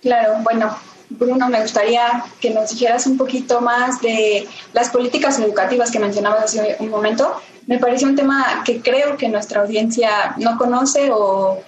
[0.00, 0.76] Claro, bueno,
[1.10, 6.44] Bruno, me gustaría que nos dijeras un poquito más de las políticas educativas que mencionabas
[6.44, 7.40] hace un momento.
[7.66, 11.62] Me parece un tema que creo que nuestra audiencia no conoce o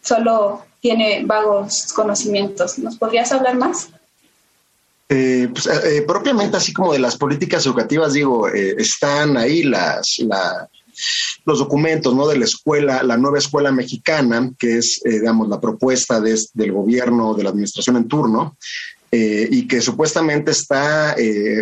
[0.00, 2.78] solo tiene vagos conocimientos.
[2.78, 3.88] ¿Nos podrías hablar más?
[5.08, 10.16] Eh, pues, eh, propiamente así como de las políticas educativas, digo, eh, están ahí las,
[11.44, 12.26] los documentos ¿no?
[12.26, 17.44] de la escuela, la nueva escuela mexicana, que es, digamos, la propuesta del gobierno, de
[17.44, 18.56] la administración en turno,
[19.16, 21.14] y que supuestamente está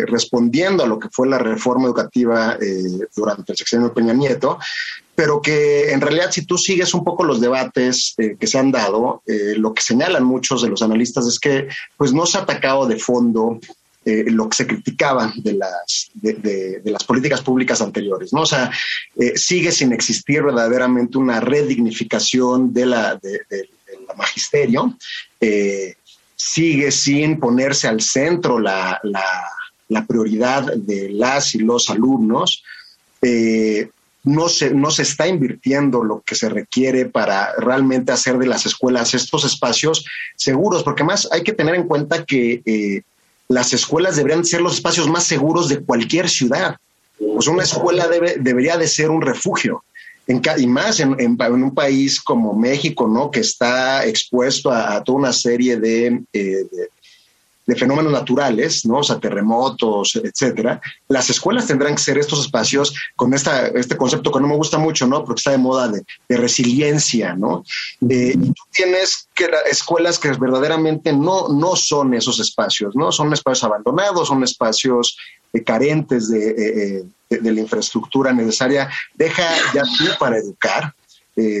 [0.07, 2.57] respondiendo a lo que fue la reforma educativa
[3.15, 4.57] durante el sexenio de Peña Nieto,
[5.15, 8.71] pero que en realidad si tú sigues un poco los debates eh, que se han
[8.71, 12.41] dado, eh, lo que señalan muchos de los analistas es que pues no se ha
[12.41, 13.59] atacado de fondo
[14.05, 18.41] eh, lo que se criticaba de las, de, las políticas públicas anteriores, ¿no?
[18.41, 18.69] O sea,
[19.35, 23.39] sigue sin existir verdaderamente una redignificación de la, de,
[24.05, 24.97] la magisterio,
[26.43, 29.49] sigue sin ponerse al centro la, la,
[29.87, 32.63] la, prioridad de las y los alumnos,
[34.23, 38.65] no se, no se está invirtiendo lo que se requiere para realmente hacer de las
[38.65, 43.01] escuelas estos espacios seguros, porque más hay que tener en cuenta que eh,
[43.47, 46.77] las escuelas deberían ser los espacios más seguros de cualquier ciudad.
[47.17, 49.83] Pues una escuela debe, debería de ser un refugio.
[50.25, 53.29] En, y más en, un país como México, ¿no?
[53.29, 56.89] Que está expuesto a, toda una serie de, eh, de,
[57.65, 58.97] de fenómenos naturales, ¿no?
[58.97, 64.31] O sea, terremotos, etcétera, las escuelas tendrán que ser estos espacios con esta, este concepto
[64.31, 65.23] que no me gusta mucho, ¿no?
[65.23, 67.63] Porque está de moda de, resiliencia, ¿no?
[68.01, 73.11] y tú tienes que escuelas que verdaderamente no, no son esos espacios, ¿no?
[73.11, 75.15] Son espacios abandonados, son espacios
[75.53, 78.89] eh, carentes de, eh, eh, de, la infraestructura necesaria.
[79.15, 79.43] Deja
[79.73, 80.93] ya tú para educar,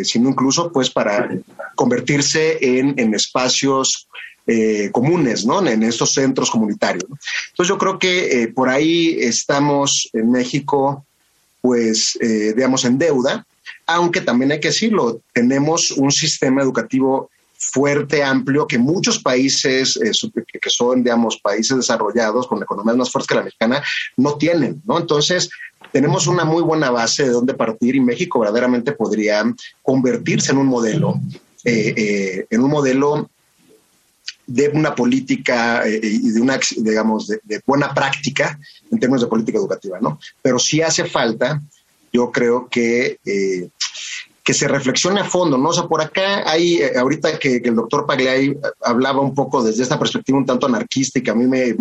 [0.03, 1.29] sino incluso pues para
[1.75, 4.07] convertirse en, en espacios
[4.45, 5.65] eh, comunes, ¿no?
[5.65, 7.05] En estos centros comunitarios.
[7.51, 11.05] Entonces yo creo que eh, por ahí estamos en México,
[11.61, 13.45] pues, eh, digamos, en deuda,
[13.85, 17.29] aunque también hay que decirlo, tenemos un sistema educativo
[17.71, 19.99] fuerte, amplio, que muchos países
[20.61, 23.83] que son, digamos, países desarrollados con economías más fuertes que la mexicana
[24.17, 24.99] no tienen, ¿no?
[24.99, 25.49] Entonces,
[25.91, 29.43] tenemos una muy buena base de dónde partir y México verdaderamente podría
[29.81, 31.19] convertirse en un modelo,
[31.63, 33.29] en un modelo
[34.45, 38.59] de una política eh, y de una, digamos, de, buena práctica
[38.91, 40.19] en términos de política educativa, ¿no?
[40.41, 41.61] Pero sí hace falta,
[42.11, 43.69] yo creo que, eh,
[44.43, 45.69] que se reflexione a fondo, ¿no?
[45.69, 49.83] O sea, por acá hay, eh, ahorita que, el doctor Pagliai hablaba un poco desde
[49.83, 51.75] esta perspectiva un tanto anarquista y que a mí me,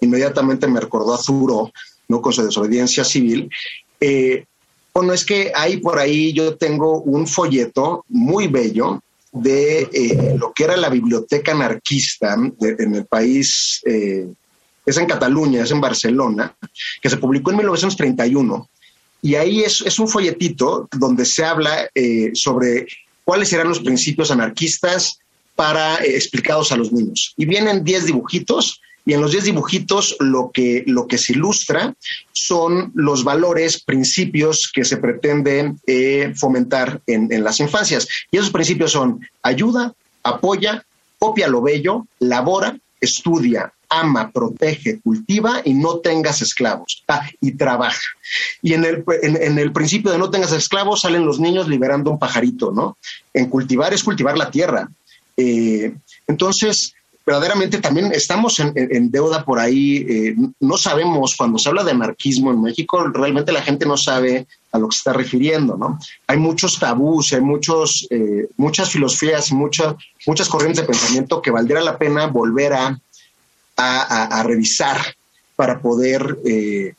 [0.00, 1.72] inmediatamente me recordó a Zuro,
[2.08, 2.22] ¿no?
[2.22, 3.50] Con su desobediencia civil,
[4.94, 9.00] Bueno, es que hay por ahí, yo tengo un folleto muy bello
[9.32, 14.26] de eh, lo que era la biblioteca anarquista en el país, eh,
[14.84, 16.54] es en Cataluña, es en Barcelona,
[17.02, 18.68] que se publicó en 1931.
[19.22, 22.86] Y ahí es, un folletito donde se habla eh, sobre
[23.24, 25.18] cuáles serán los principios anarquistas
[25.54, 27.34] para explicados a los niños.
[27.36, 31.94] Y vienen 10 dibujitos y en los 10 dibujitos lo que, lo que se ilustra
[32.32, 38.08] son los valores, principios que se pretenden eh, fomentar en, en las infancias.
[38.32, 40.84] Y esos principios son ayuda, apoya,
[41.18, 47.04] copia lo bello, labora, estudia, ama, protege, cultiva y no tengas esclavos.
[47.08, 48.00] Ah, y trabaja.
[48.62, 52.18] Y en el, en, el, principio de no tengas esclavos salen los niños liberando un
[52.18, 52.98] pajarito, ¿no?
[53.32, 54.88] En cultivar es cultivar la tierra.
[55.36, 55.94] Eh,
[56.26, 56.94] entonces,
[57.26, 60.06] verdaderamente también estamos en, deuda por ahí.
[60.08, 64.46] Eh, no sabemos, cuando se habla de anarquismo en México, realmente la gente no sabe
[64.70, 65.98] a lo que se está refiriendo, ¿no?
[66.28, 69.96] Hay muchos tabús, hay muchos, eh, muchas filosofías, muchas,
[70.26, 72.98] muchas corrientes de pensamiento que valdría la pena volver a,
[73.76, 74.98] a, revisar
[75.54, 76.94] para poder, eh,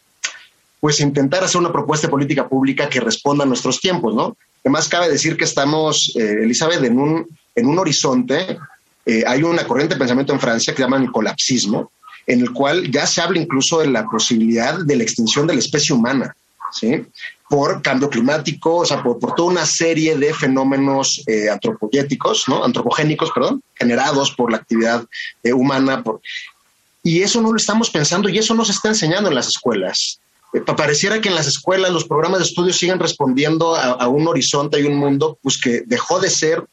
[0.80, 4.38] pues, intentar hacer una propuesta de política pública que responda a nuestros tiempos, ¿no?
[4.64, 8.58] Además, cabe decir que estamos, Elizabeth, en un, en un horizonte
[9.08, 11.92] eh, hay una corriente de pensamiento en Francia que llaman el colapsismo,
[12.28, 15.62] en el cual ya se habla incluso de la posibilidad de la extinción de la
[15.62, 16.36] especie humana,
[16.74, 17.06] ¿sí?
[17.50, 21.48] Por cambio climático, o sea, por, toda una serie de fenómenos eh,
[22.50, 22.66] ¿no?
[22.66, 25.06] Antropogénicos, perdón, generados por la actividad
[25.42, 26.04] eh, humana.
[26.04, 26.20] Por...
[27.08, 30.20] Y eso no lo estamos pensando y eso no se está enseñando en las escuelas.
[30.54, 34.78] Eh, pareciera que en las escuelas los programas de estudio siguen respondiendo a, un horizonte
[34.82, 36.66] y un mundo pues que dejó de ser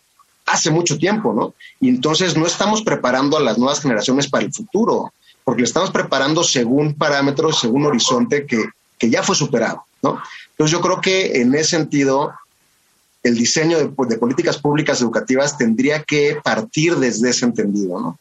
[0.44, 1.54] hace mucho tiempo, ¿no?
[1.78, 5.12] Y entonces no estamos preparando a las nuevas generaciones para el futuro,
[5.44, 8.64] porque le estamos preparando según parámetros, según horizonte que,
[8.98, 10.20] que ya fue superado, ¿no?
[10.50, 12.32] Entonces yo creo que en ese sentido
[13.22, 18.18] el diseño de, de políticas públicas educativas tendría que partir desde ese entendido, ¿no?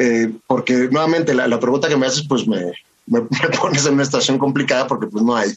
[0.00, 2.72] Eh, porque nuevamente la, la, pregunta que me haces pues me,
[3.06, 3.20] me,
[3.60, 5.50] pones en una situación complicada porque pues no hay,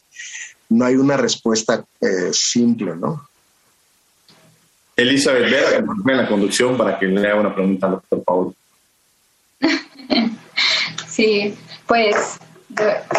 [0.68, 3.28] no hay una respuesta eh, simple, ¿no?
[4.96, 8.56] Elizabeth Vera, en la conducción para que le haga una pregunta al doctor Paulo.
[11.08, 11.56] Sí,
[11.88, 12.40] pues,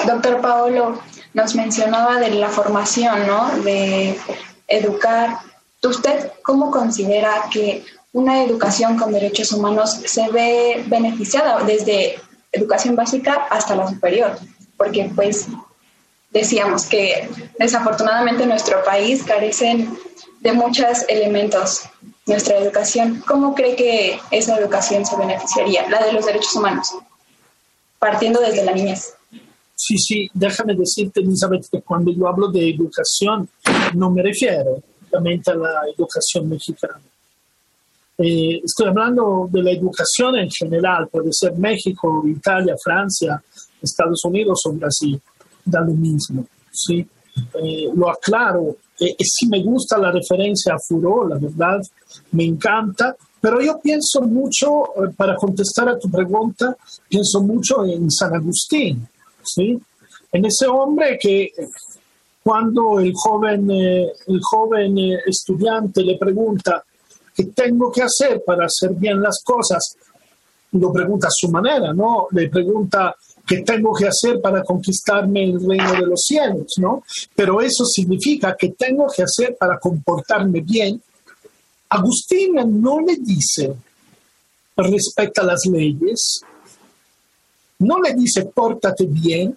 [0.06, 1.00] doctor Paolo
[1.35, 3.50] nos mencionaba de la formación, ¿no?
[3.62, 4.18] De
[4.68, 5.38] educar.
[5.82, 12.16] ¿Usted cómo considera que una educación con derechos humanos se ve beneficiada desde
[12.53, 14.38] educación básica hasta la superior?
[14.77, 15.48] Porque, pues,
[16.31, 19.96] decíamos que desafortunadamente en nuestro país carecen
[20.40, 21.83] de muchos elementos
[22.27, 23.22] nuestra educación.
[23.27, 26.94] ¿Cómo cree que esa educación se beneficiaría, la de los derechos humanos,
[27.98, 29.14] partiendo desde la niñez?
[29.75, 33.48] Sí, sí, déjame decirte, Elizabeth, que cuando yo hablo de educación,
[33.94, 37.01] no me refiero únicamente a la educación mexicana.
[38.18, 43.42] Eh, estoy hablando de la educación en general, puede ser México, Italia, Francia,
[43.81, 45.20] Estados Unidos o Brasil,
[45.64, 46.46] da lo mismo.
[46.70, 47.07] ¿sí?
[47.55, 51.81] Eh, lo aclaro eh, sí me gusta la referencia a Furo, la verdad,
[52.33, 56.77] me encanta, pero yo pienso mucho, eh, para contestar a tu pregunta,
[57.09, 59.09] pienso mucho en San Agustín,
[59.42, 59.77] ¿sí?
[60.31, 61.51] En ese hombre que
[62.44, 64.96] cuando el joven, eh, el joven
[65.27, 66.85] estudiante le pregunta
[67.35, 69.97] qué tengo que hacer para hacer bien las cosas,
[70.73, 72.29] lo pregunta a su manera, ¿no?
[72.31, 73.14] Le pregunta
[73.47, 76.75] ¿Qué tengo que hacer para conquistarme el reino de los cielos?
[76.79, 77.03] ¿no?
[77.35, 81.03] Pero eso significa que tengo que hacer para comportarme bien.
[81.88, 83.75] Agustín no le dice
[84.75, 86.40] respecta las leyes,
[87.79, 89.57] no le dice pórtate bien,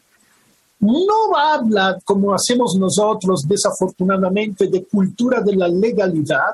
[0.80, 6.54] no habla como hacemos nosotros desafortunadamente de cultura de la legalidad,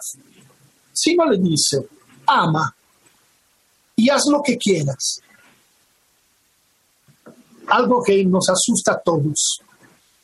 [1.02, 1.88] sino le dice
[2.28, 2.76] ama
[3.96, 5.22] y haz lo que quieras
[7.72, 9.62] algo que nos asusta a todos.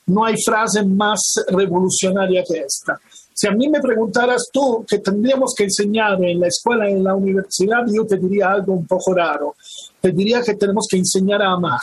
[0.07, 2.99] No hay frase más revolucionaria que esta.
[3.33, 7.13] Si a mí me preguntaras tú qué tendríamos que enseñar en la escuela, en la
[7.13, 9.55] universidad, yo te diría algo un poco raro.
[10.01, 11.79] Te diría que tenemos que enseñar a amar,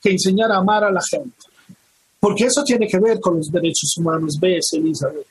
[0.00, 1.46] que enseñar a amar a la gente.
[2.18, 5.26] Porque eso tiene que ver con los derechos humanos, ves, Elizabeth.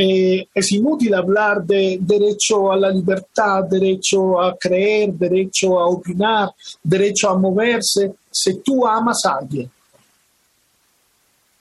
[0.00, 6.50] Eh, es inútil hablar de derecho a la libertad, derecho a creer, derecho a opinar,
[6.80, 9.68] derecho a moverse, si tú amas a alguien.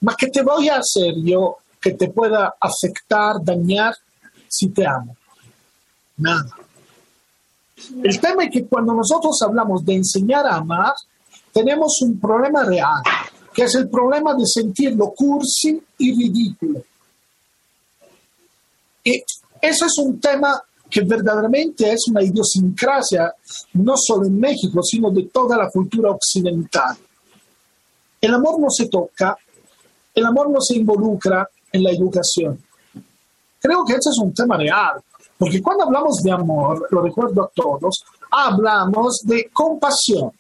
[0.01, 3.95] ¿Mas qué te voy a hacer yo que te pueda afectar, dañar
[4.47, 5.17] si te amo?
[6.17, 6.55] Nada.
[8.03, 10.93] El tema es que cuando nosotros hablamos de enseñar a amar,
[11.51, 13.01] tenemos un problema real
[13.51, 16.83] que es el problema de sentirlo cursi y ridículo.
[19.07, 19.23] Y
[19.61, 23.33] eso es un tema que verdaderamente es una idiosincrasia
[23.75, 26.97] no solo en México, sino de toda la cultura occidental.
[28.19, 29.37] El amor no se toca,
[30.13, 32.61] el amor no se involucra en la educación.
[33.61, 35.01] Creo que ese es un tema real,
[35.37, 40.31] porque cuando hablamos de amor, lo recuerdo a todos, hablamos de compasión.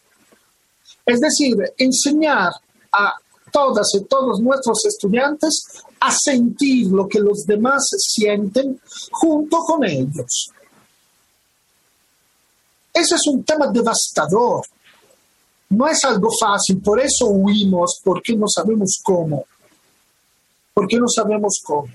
[1.05, 2.51] Es decir, enseñar
[2.91, 3.13] a
[3.49, 8.79] todas y todos nuestros estudiantes a sentir lo que los demás sienten
[9.11, 10.51] junto con ellos.
[12.93, 14.65] Ese es un tema devastador.
[15.69, 19.45] No es algo fácil, por eso huimos, porque no sabemos cómo.
[20.73, 21.87] Porque no sabemos cómo.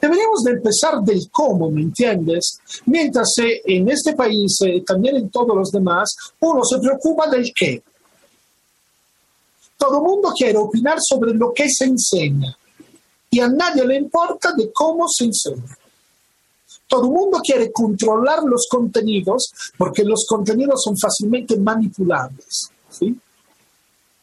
[0.00, 2.58] Deberíamos de empezar del cómo, ¿me entiendes?
[2.86, 7.52] Mientras en este país, y eh, también en todos los demás, uno se preocupa del
[7.54, 7.82] qué.
[9.76, 12.56] Todo el mundo quiere opinar sobre lo que se enseña
[13.32, 15.76] y a nadie le importa de cómo se enseña.
[16.86, 22.68] Todo el mundo quiere controlar los contenidos porque los contenidos son fácilmente manipulables.
[22.90, 23.18] ¿sí?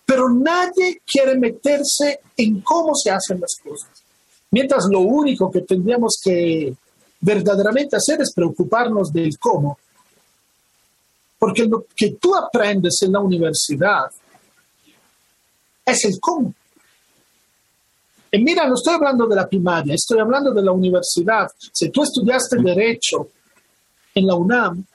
[0.05, 3.89] Pero nadie quiere meterse en cómo se hacen las cosas.
[4.51, 6.75] Mientras lo único que tendríamos que
[7.19, 9.79] verdaderamente hacer es preocuparnos del cómo.
[11.39, 14.11] Porque lo que tú aprendes en la universidad
[15.83, 16.53] es el cómo.
[18.31, 21.49] Y mira, no estoy hablando de la primaria, estoy hablando de la universidad.
[21.71, 23.29] Si tú estudiaste derecho
[24.13, 24.85] en la UNAM,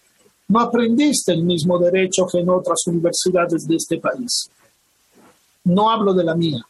[0.48, 4.50] no aprendiste el mismo derecho que en otras universidades de este país.
[5.64, 6.64] No hablo de la mía,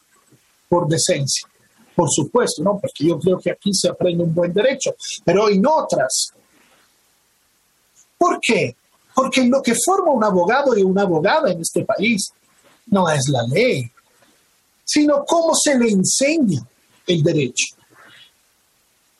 [0.69, 1.47] por decencia,
[1.95, 2.79] por supuesto, ¿no?
[2.79, 6.31] Porque yo creo que aquí se aprende un buen derecho, pero en otras.
[8.17, 8.75] ¿Por qué?
[9.13, 12.31] Porque lo que forma un abogado y una abogada en este país
[12.87, 13.91] no es la ley,
[14.85, 16.65] sino cómo se le enseña
[17.07, 17.75] el derecho.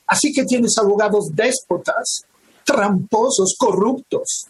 [0.08, 2.24] Así que tienes abogados déspotas,
[2.64, 4.48] tramposos, corruptos,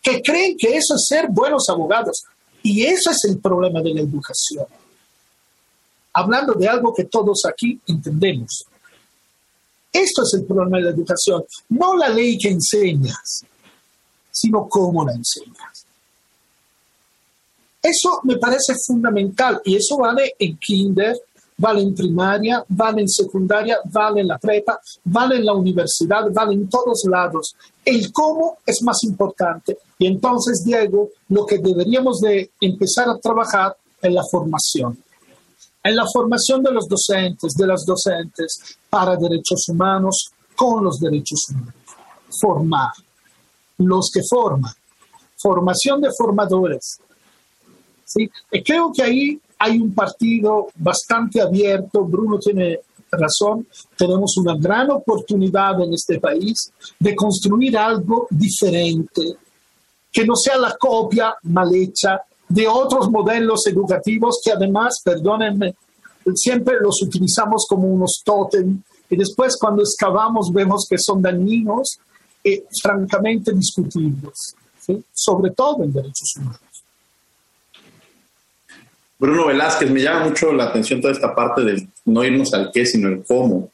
[0.00, 2.24] que creen que eso es ser buenos abogados.
[2.62, 4.66] Y eso es el problema de la educación.
[6.12, 8.64] Hablando de algo que todos aquí entendemos.
[9.92, 11.44] Esto es el problema de la educación.
[11.70, 13.44] No la ley que enseñas,
[14.30, 15.86] sino cómo la enseñas.
[17.86, 21.16] Eso me parece fundamental y eso vale en kinder,
[21.56, 26.54] vale en primaria, vale en secundaria, vale en la prepa, vale en la universidad, vale
[26.54, 27.54] en todos lados.
[27.84, 29.78] El cómo es más importante.
[30.00, 34.98] Y entonces, Diego, lo que deberíamos de empezar a trabajar es la formación.
[35.84, 41.50] En la formación de los docentes, de las docentes para derechos humanos, con los derechos
[41.50, 41.74] humanos.
[42.40, 42.90] Formar.
[43.78, 44.74] Los que forman.
[45.36, 46.98] Formación de formadores
[48.16, 48.30] ¿sí?
[48.52, 54.90] Y creo que ahí hay un partido bastante abierto, Bruno tiene razón, tenemos una gran
[54.90, 59.36] oportunidad en este país de construir algo diferente,
[60.12, 65.74] que no sea la copia mal hecha de otros modelos educativos que además, perdónenme,
[66.34, 71.98] siempre los utilizamos como unos tótem y después cuando excavamos vemos que son dañinos
[72.42, 74.54] y francamente discutibles,
[75.12, 76.65] sobre todo en derechos humanos.
[79.18, 82.84] Bruno Velázquez, me llama mucho la atención toda esta parte del no irnos al qué,
[82.84, 83.70] sino el cómo.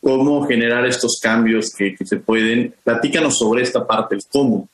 [0.00, 2.74] Cómo generar estos cambios que, se pueden.
[2.82, 4.68] Platícanos sobre esta parte, el cómo.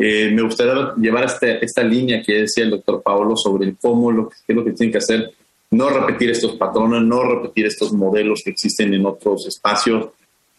[0.00, 4.10] Eh, me gustaría llevar este, esta línea que decía el doctor Paolo sobre el cómo,
[4.10, 5.30] lo que, qué es lo que tienen que hacer.
[5.70, 10.08] No repetir estos patrones, no repetir estos modelos que existen en otros espacios,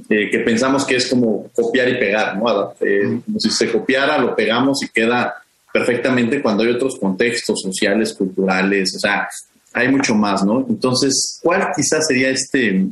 [0.09, 2.73] eh, que pensamos que es como copiar y pegar, ¿no?
[2.80, 5.43] Eh, como si se copiara, lo pegamos y queda
[5.78, 9.28] perfectamente cuando hay otros contextos sociales, culturales, o sea,
[9.73, 10.65] hay mucho más, ¿no?
[10.67, 12.88] Entonces, ¿cuál quizás sería este,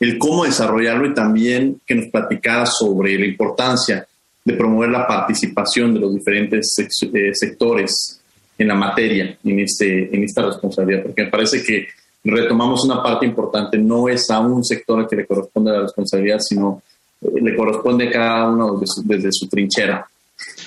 [0.00, 4.06] el cómo desarrollarlo y también que nos platicara sobre la importancia
[4.42, 8.20] de promover la participación de los diferentes eh, sectores
[8.56, 11.88] en la materia, en, este, en esta responsabilidad, porque me parece que
[12.24, 16.38] retomamos una parte importante, no es a un sector al que le corresponde la responsabilidad,
[16.40, 16.82] sino
[17.20, 20.06] eh, le corresponde a cada uno desde su trinchera.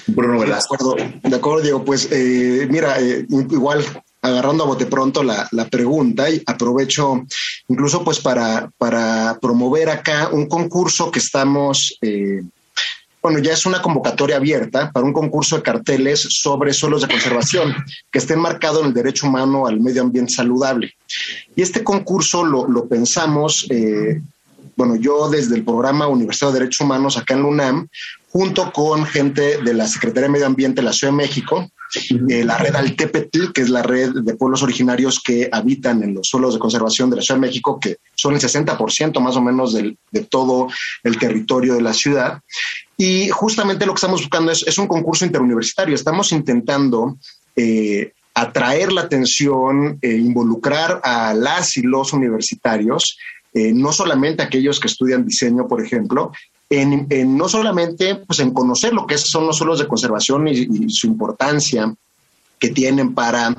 [0.08, 0.76] Bruno Velasco.
[0.76, 1.86] De acuerdo, de acuerdo Diego.
[1.86, 3.84] Pues eh, mira, eh, igual
[4.22, 7.26] agarrando a bote pronto la, pregunta y aprovecho
[7.68, 12.42] incluso pues para, para promover acá un concurso que estamos, eh,
[13.22, 17.74] bueno, ya es una convocatoria abierta para un concurso de carteles sobre suelos de conservación
[18.10, 20.94] que esté enmarcado en el derecho humano al medio ambiente saludable.
[21.56, 23.68] Y este concurso lo, lo pensamos
[24.76, 27.88] bueno, yo desde el programa Universidad de Derechos Humanos acá en la UNAM,
[28.30, 31.70] junto con gente de la Secretaría de Medio Ambiente de la Ciudad de México,
[32.30, 36.28] eh, la red Altepetl, que es la red de pueblos originarios que habitan en los
[36.28, 39.74] suelos de conservación de la Ciudad de México, que son el 60% más o menos
[39.74, 40.68] del, de todo
[41.04, 42.40] el territorio de la ciudad.
[42.98, 45.94] Y justamente lo que estamos buscando es, es un concurso interuniversitario.
[45.94, 47.18] Estamos intentando
[47.56, 53.18] eh, atraer la atención, eh, involucrar a las y los universitarios,
[53.54, 56.32] eh, no solamente aquellos que estudian diseño, por ejemplo,
[56.70, 61.06] en, no solamente pues, en conocer lo que son los suelos de conservación y, su
[61.06, 61.94] importancia
[62.58, 63.56] que tienen para,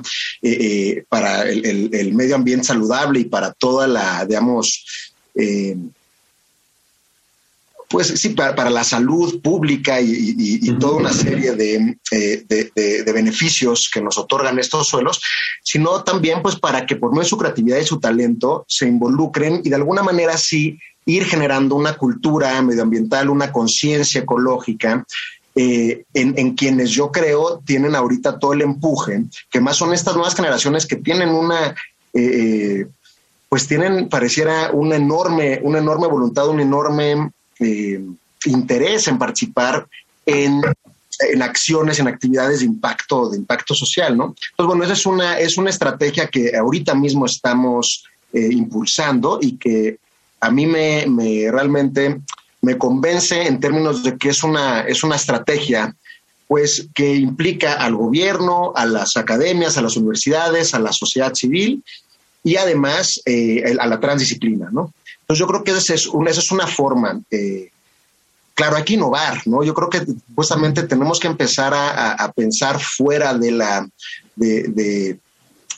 [1.07, 5.13] para el, el, medio ambiente saludable y para toda la, digamos,
[7.87, 11.53] pues sí, para, la salud pública y, toda una serie
[12.11, 15.21] eh, de, beneficios que nos otorgan estos suelos,
[15.63, 19.61] sino también pues para que por medio de su creatividad y su talento se involucren
[19.63, 25.05] y de alguna manera sí ir generando una cultura medioambiental, una conciencia ecológica
[25.53, 30.35] eh, en, quienes yo creo tienen ahorita todo el empuje, que más son estas nuevas
[30.35, 31.75] generaciones que tienen una...
[32.13, 32.87] Eh,
[33.47, 38.01] pues tienen, pareciera, una enorme, una enorme voluntad, un enorme eh,
[38.45, 39.87] interés en participar
[40.25, 40.61] en,
[41.31, 44.35] en, acciones, en actividades de impacto, de impacto social, ¿no?
[44.51, 49.57] Entonces, bueno, esa es una, es una estrategia que ahorita mismo estamos eh, impulsando y
[49.57, 49.97] que
[50.39, 52.19] a mí me, me, realmente
[52.61, 55.95] me convence en términos de que es una, es una estrategia
[56.47, 61.83] pues que implica al gobierno, a las academias, a las universidades, a la sociedad civil
[62.43, 64.93] y además eh, a la transdisciplina, ¿no?
[65.25, 67.19] Entonces yo creo que esa es una, forma.
[67.31, 67.71] Eh,
[68.53, 69.63] claro, hay que innovar, ¿no?
[69.63, 70.05] Yo creo que
[70.35, 73.89] justamente tenemos que empezar a, pensar fuera de la,
[74.35, 75.17] de,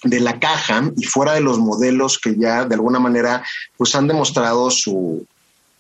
[0.04, 3.42] la caja y fuera de los modelos que ya de alguna manera
[3.78, 5.26] pues han demostrado su,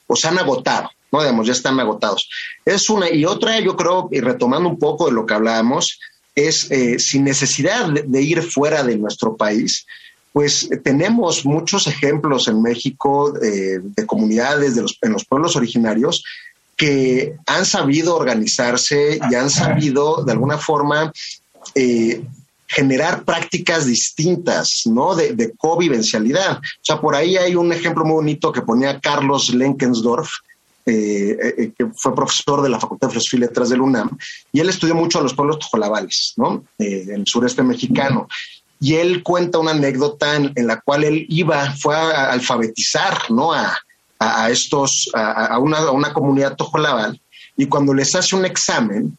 [0.07, 1.19] o se han agotado, ¿no?
[1.19, 2.29] Digamos, ya están agotados.
[2.63, 5.99] Es una, y otra, yo creo, y retomando un poco de lo que hablábamos,
[6.33, 9.85] es eh, sin necesidad de ir fuera de nuestro país,
[10.37, 16.23] pues tenemos muchos ejemplos en México eh, de comunidades de los, en los pueblos originarios
[16.75, 21.11] que han sabido organizarse y han sabido de alguna forma
[21.73, 22.21] eh,
[22.67, 25.15] generar prácticas distintas, ¿no?
[25.15, 26.57] De, de, convivencialidad.
[26.59, 30.29] O sea, por ahí hay un ejemplo muy bonito que ponía Carlos Lenkensdorf,
[30.85, 34.15] eh, que fue profesor de la Facultad de Filosofía y Letras del UNAM,
[34.51, 36.63] y él estudió mucho a los pueblos tojolabales, ¿no?
[36.77, 38.27] en el sureste mexicano
[38.79, 43.51] y él cuenta una anécdota en, la cual él iba, fue a, alfabetizar, ¿no?
[43.53, 47.21] A, estos, a, una, a, una, comunidad tojolabal,
[47.55, 49.15] y cuando les hace un examen,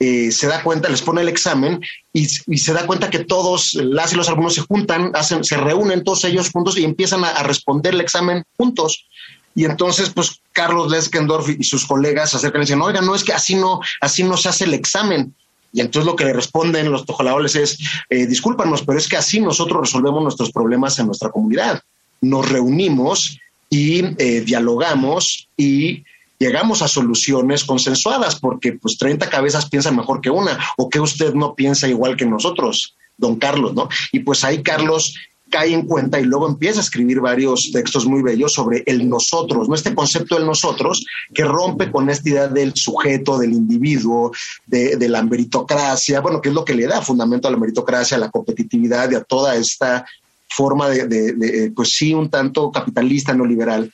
[0.00, 1.80] eh, se da cuenta, les pone el examen
[2.12, 6.02] y, se da cuenta que todos, las y los alumnos se juntan, hacen, se reúnen
[6.02, 9.06] todos ellos juntos y empiezan a, responder el examen juntos.
[9.54, 13.22] Y entonces, pues, Carlos Leskendorf y sus colegas se acercan y dicen, oiga, no es
[13.22, 15.34] que así no, así no se hace el examen.
[15.74, 19.40] Y entonces lo que le responden los tojolaoles es, eh, discúlpanos, pero es que así
[19.40, 21.82] nosotros resolvemos nuestros problemas en nuestra comunidad.
[22.20, 26.04] Nos reunimos y eh, dialogamos y
[26.38, 31.34] llegamos a soluciones consensuadas, porque pues 30 cabezas piensan mejor que una, o que usted
[31.34, 33.88] no piensa igual que nosotros, don Carlos, ¿no?
[34.12, 35.16] Y pues ahí Carlos
[35.54, 39.68] cae en cuenta y luego empieza a escribir varios textos muy bellos sobre el nosotros,
[39.68, 39.76] ¿no?
[39.76, 44.32] Este concepto del nosotros que rompe con esta idea del sujeto, del individuo,
[44.66, 48.20] de, la meritocracia, bueno, que es lo que le da fundamento a la meritocracia, a
[48.20, 50.04] la competitividad y a toda esta
[50.48, 53.92] forma de, pues sí, un tanto capitalista, neoliberal,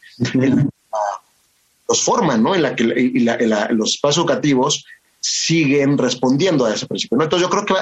[1.86, 2.54] los forman, ¿no?
[2.54, 4.86] En la que los espacios educativos
[5.20, 7.18] siguen respondiendo a ese principio.
[7.18, 7.24] ¿no?
[7.24, 7.74] Entonces yo creo que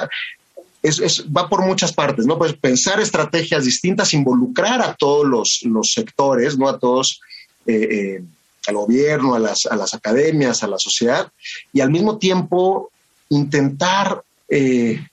[0.81, 2.37] es, va por muchas partes, ¿no?
[2.37, 6.69] Pues pensar estrategias distintas, involucrar a todos los, sectores, ¿no?
[6.69, 7.19] A todos,
[7.65, 8.23] eh, eh,
[8.67, 11.31] al gobierno, a las, a las academias, a la sociedad,
[11.73, 12.91] y al mismo tiempo
[13.29, 15.05] intentar, eh,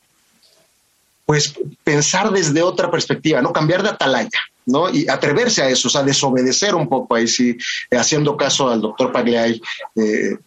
[1.24, 3.52] pues, pensar desde otra perspectiva, ¿no?
[3.52, 4.88] Cambiar de atalaya, ¿no?
[4.88, 7.56] Y atreverse a eso, o sea, desobedecer un poco ahí, sí,
[7.90, 9.60] haciendo caso al doctor Pagliai,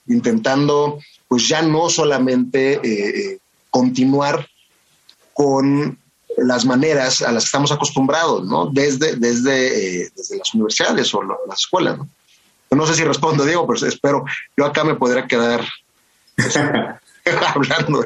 [0.07, 3.39] intentando, pues, ya no solamente
[3.69, 4.47] continuar
[5.39, 5.97] con
[6.35, 8.65] las maneras a las que estamos acostumbrados, ¿no?
[8.65, 12.09] Desde, desde, eh, desde las universidades o las escuelas, ¿no?
[12.71, 14.25] No sé si respondo, Diego, pero espero.
[14.57, 15.63] Yo acá me podría quedar
[17.55, 18.03] hablando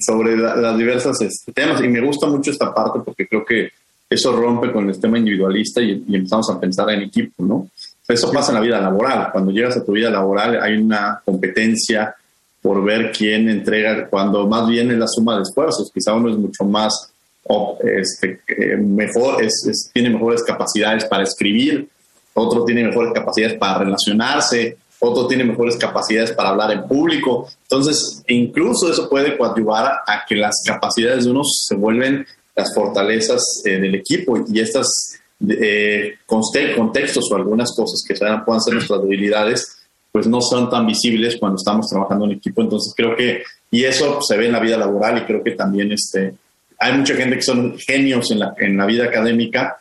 [0.00, 1.82] sobre las diversas este, temas.
[1.82, 3.70] Y me gusta mucho esta parte porque creo que
[4.10, 7.70] eso rompe con el tema individualista y, y empezamos a pensar en equipo, ¿no?
[8.06, 9.30] Eso pasa en la vida laboral.
[9.32, 12.14] Cuando llegas a tu vida laboral hay una competencia,
[12.62, 15.90] por ver quién entrega, cuando más bien es la suma de esfuerzos.
[15.92, 17.12] Quizá uno es mucho más,
[17.82, 21.88] este, eh, mejor, es, tiene mejores capacidades para escribir,
[22.34, 27.48] otro tiene mejores capacidades para relacionarse, otro tiene mejores capacidades para hablar en público.
[27.62, 33.42] Entonces, incluso eso puede coadyuvar a, que las capacidades de unos se vuelven las fortalezas
[33.64, 39.79] eh, del equipo y estas eh, contextos o algunas cosas que puedan ser nuestras debilidades,
[40.12, 42.62] pues no son tan visibles cuando estamos trabajando en equipo.
[42.62, 45.92] Entonces, creo que, y eso se ve en la vida laboral y creo que también
[45.92, 46.34] este,
[46.78, 49.78] hay mucha gente que son genios en la, en la vida académica,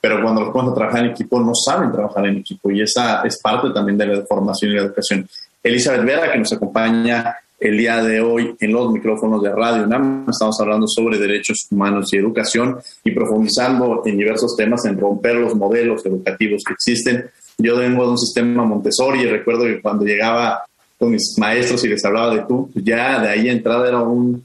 [0.00, 3.22] pero cuando los ponen a trabajar en equipo no saben trabajar en equipo y esa
[3.22, 5.28] es parte también de la formación y la educación.
[5.62, 10.26] Elizabeth Vera, que nos acompaña el día de hoy en los micrófonos de Radio UNAM,
[10.30, 15.56] estamos hablando sobre derechos humanos y educación y profundizando en diversos temas, en romper los
[15.56, 17.28] modelos educativos que existen.
[17.58, 20.62] Yo vengo de un sistema Montessori y recuerdo que cuando llegaba
[20.98, 24.44] con mis maestros y les hablaba de tú, ya de ahí entrada era un,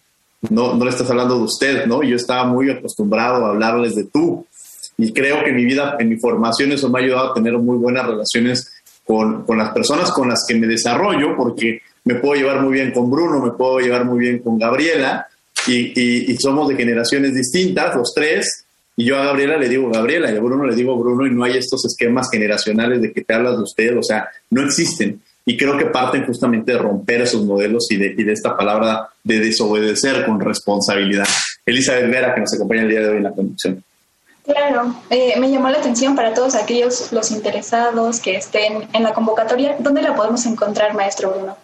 [0.50, 2.02] no, no le estás hablando de usted, ¿no?
[2.02, 4.46] Yo estaba muy acostumbrado a hablarles de tú
[4.98, 7.78] y creo que mi vida, en mi formación, eso me ha ayudado a tener muy
[7.78, 8.73] buenas relaciones
[9.06, 12.92] con, con, las personas con las que me desarrollo, porque me puedo llevar muy bien
[12.92, 15.28] con Bruno, me puedo llevar muy bien con Gabriela,
[15.68, 18.66] y, y, somos de generaciones distintas, los tres,
[18.98, 21.44] y yo a Gabriela le digo Gabriela, y a Bruno le digo Bruno, y no
[21.44, 25.22] hay estos esquemas generacionales de que te hablas de usted, o sea, no existen.
[25.46, 29.10] Y creo que parten justamente de romper esos modelos y de, y de esta palabra
[29.24, 31.28] de desobedecer con responsabilidad.
[31.66, 33.84] Elizabeth Vera, que nos acompaña el día de hoy en la conducción.
[34.44, 39.14] Claro, eh, me llamó la atención para todos aquellos los interesados que estén en la
[39.14, 39.78] convocatoria.
[39.80, 41.58] ¿Dónde la podemos encontrar, maestro Bruno?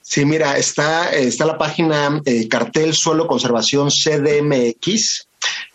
[0.00, 5.28] Sí, mira, está, está la página eh, Cartel Suelo Conservación CDMX.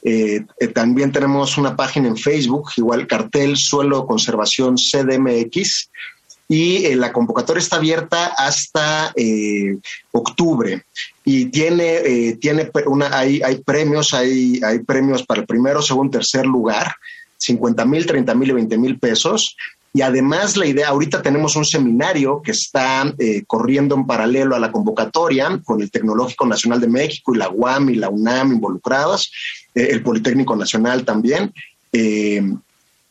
[0.03, 5.89] Eh, también tenemos una página en Facebook, igual Cartel Suelo Conservación CDMX
[6.48, 9.78] y eh, la convocatoria está abierta hasta eh,
[10.12, 10.84] octubre
[11.24, 16.18] y tiene, eh, tiene una, hay, hay premios, hay, hay premios para el primero, segundo,
[16.18, 16.94] tercer lugar,
[17.38, 19.56] 50 mil, 30 mil y 20 mil pesos.
[19.96, 23.14] Y además la idea, ahorita tenemos un seminario que está
[23.46, 27.91] corriendo en paralelo a la convocatoria con el Tecnológico Nacional de México y la UAM
[27.91, 29.32] y la UNAM involucradas,
[29.76, 31.54] el Politécnico Nacional también.
[31.94, 32.41] Eh,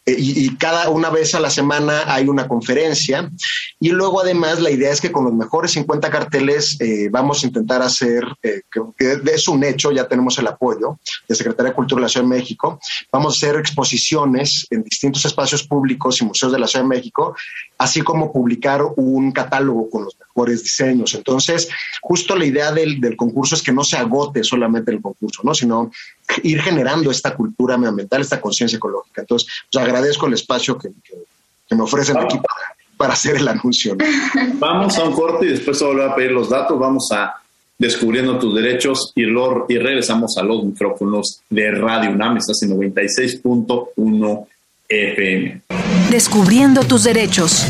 [0.05, 3.31] y, cada una vez a la semana hay una conferencia
[3.79, 7.47] y luego además la idea es que con los mejores 50 carteles eh, vamos a
[7.47, 10.99] intentar hacer, eh, que, es un hecho, ya tenemos el apoyo
[11.29, 12.81] de Secretaría de Cultura de la Ciudad de México,
[13.13, 17.37] vamos a hacer exposiciones en distintos espacios públicos y museos de la Ciudad de México,
[17.79, 21.15] así como publicar un catálogo con los mejores diseños.
[21.15, 21.69] Entonces,
[22.01, 25.55] justo la idea del, del concurso es que no se agote solamente el concurso, ¿no?
[25.55, 25.91] sino
[26.43, 29.23] ir generando esta cultura medioambiental, esta conciencia ecológica.
[29.23, 30.91] Entonces, pues agradezco el espacio que,
[31.71, 32.39] me ofrecen aquí
[32.97, 33.97] para, hacer el anuncio.
[34.55, 36.79] Vamos a un corte y después te volver a pedir los datos.
[36.79, 37.35] Vamos a
[37.83, 42.37] Descubriendo tus derechos y, y regresamos a los micrófonos de Radio UNAM.
[42.37, 44.47] Estás en 96.1
[44.89, 45.63] FM.
[46.09, 47.67] Descubriendo tus derechos.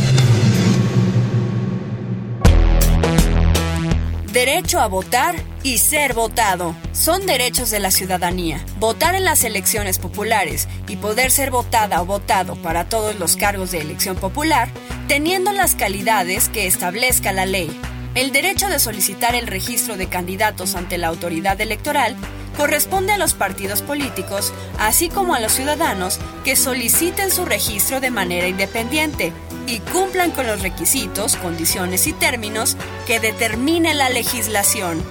[4.45, 6.75] Derecho a votar y ser votado.
[6.91, 8.59] Son derechos de la ciudadanía.
[8.81, 13.71] Votar en las elecciones populares y poder ser votada o votado para todos los cargos
[13.71, 14.69] de elección popular,
[15.07, 17.71] teniendo las calidades que establezca la ley.
[18.17, 22.17] El derecho de solicitar el registro de candidatos ante la autoridad electoral
[22.57, 28.11] corresponde a los partidos políticos, así como a los ciudadanos que soliciten su registro de
[28.11, 29.33] manera independiente
[29.67, 35.03] y cumplan con los requisitos, condiciones y términos que determine la legislación.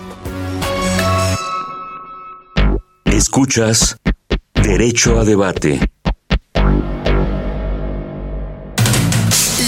[3.06, 3.97] Escuchas
[4.54, 5.80] Derecho a Debate.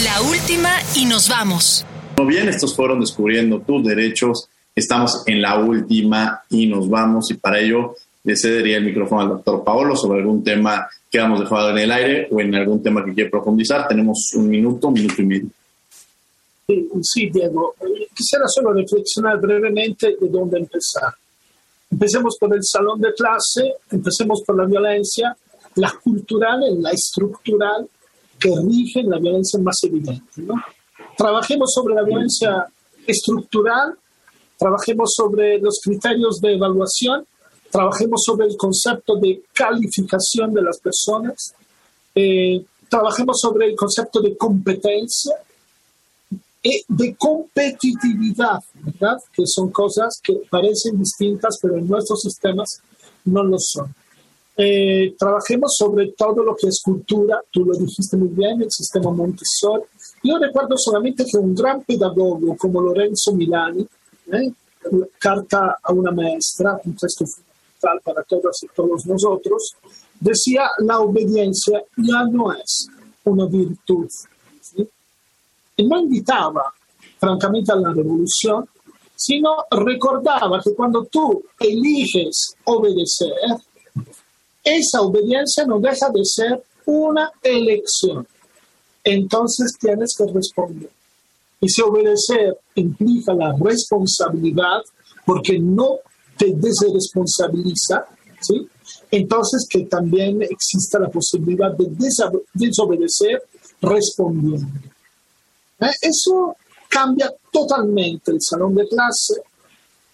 [0.03, 1.85] La última y nos vamos.
[2.17, 7.35] Muy bien, estos fueron descubriendo tus derechos Estamos en la última y nos vamos y
[7.35, 11.71] para ello le cedería el micrófono al doctor Paolo sobre algún tema que hemos dejado
[11.71, 13.87] en el aire o en algún tema que quiere profundizar.
[13.87, 15.49] Tenemos un minuto, un minuto y medio.
[17.01, 17.75] Sí, Diego.
[18.13, 21.13] Quisiera solo reflexionar brevemente de dónde empezar.
[21.91, 25.35] Empecemos por el salón de clase, empecemos por la violencia,
[25.75, 27.87] la cultural la estructural
[28.39, 30.23] que rigen la violencia más evidente.
[30.37, 30.55] ¿no?
[31.17, 32.65] Trabajemos sobre la violencia
[33.05, 33.97] estructural
[34.63, 37.25] trabajemos sobre los criterios de evaluación,
[37.73, 41.55] trabajemos sobre el concepto de calificación de las personas,
[42.13, 45.33] eh, trabajemos sobre el concepto de competencia
[46.61, 49.17] y de competitividad, ¿verdad?
[49.33, 52.79] Que son cosas que parecen distintas, pero en nuestros sistemas
[53.25, 53.93] no lo son.
[54.55, 59.09] Eh, trabajemos sobre todo lo que es cultura, tú lo dijiste muy bien, el sistema
[59.09, 59.85] Montessori.
[60.23, 63.87] Yo recuerdo solamente que un gran pedagogo como Lorenzo Milani,
[64.31, 64.53] ¿eh?
[65.17, 67.25] carta a una maestra, un texto
[67.83, 69.75] fundamental para todas y todos nosotros,
[70.19, 72.87] decía la obediencia ya no es
[73.25, 74.09] una virtud,
[75.77, 76.73] no invitaba
[77.19, 78.67] francamente a la revolución,
[79.15, 83.33] sino recordaba que cuando tú eliges obedecer,
[84.63, 88.27] esa obediencia no deja de ser una elección.
[89.03, 90.89] Entonces tienes que responder.
[91.59, 94.81] Y si obedecer implica la responsabilidad,
[95.25, 95.99] porque no
[96.51, 98.05] desresponsabiliza,
[98.41, 98.67] ¿sí?
[99.11, 101.87] entonces que también exista la posibilidad de
[102.53, 103.43] desobedecer
[103.81, 104.67] respondiendo.
[105.79, 105.91] ¿Eh?
[106.01, 106.55] Eso
[106.89, 109.41] cambia totalmente el salón de clase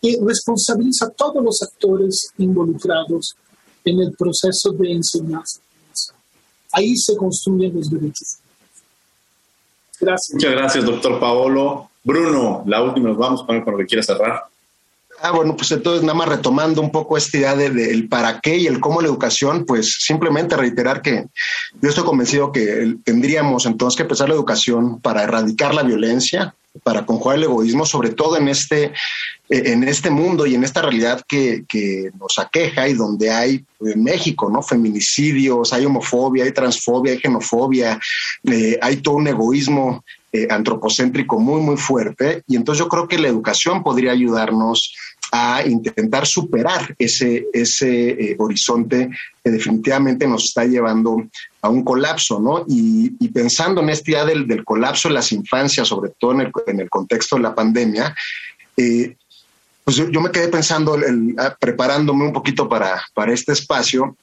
[0.02, 3.36] y responsabiliza a todos los actores involucrados
[3.84, 5.62] en el proceso de enseñanza.
[6.72, 8.38] Ahí se construyen los derechos.
[10.00, 10.36] Gracias.
[10.36, 11.90] Muchas gracias, doctor Paolo.
[12.04, 14.49] Bruno, la última, nos vamos con lo que quiera cerrar.
[15.22, 18.58] Ah, bueno, pues entonces nada más retomando un poco esta idea del de, para qué
[18.58, 21.26] y el cómo la educación, pues simplemente reiterar que
[21.82, 27.06] yo estoy convencido que tendríamos entonces que empezar la educación para erradicar la violencia, para
[27.06, 28.92] conjugar el egoísmo, sobre todo en este, eh,
[29.50, 34.04] en este mundo y en esta realidad que, que nos aqueja y donde hay en
[34.04, 34.62] México, ¿no?
[34.62, 38.00] Feminicidios, hay homofobia, hay transfobia, hay xenofobia,
[38.46, 42.44] eh, hay todo un egoísmo eh, antropocéntrico muy, muy fuerte.
[42.48, 44.94] Y entonces yo creo que la educación podría ayudarnos
[45.32, 49.10] a intentar superar ese, ese eh, horizonte
[49.44, 51.24] que definitivamente nos está llevando
[51.62, 52.66] a un colapso, ¿no?
[52.68, 56.52] Y, pensando en este día del, del, colapso de las infancias, sobre todo en el,
[56.68, 58.16] en el contexto de la pandemia,
[58.76, 59.16] eh,
[59.84, 60.98] pues yo, me quedé pensando,
[61.38, 64.16] ah, preparándome un poquito para, para este espacio,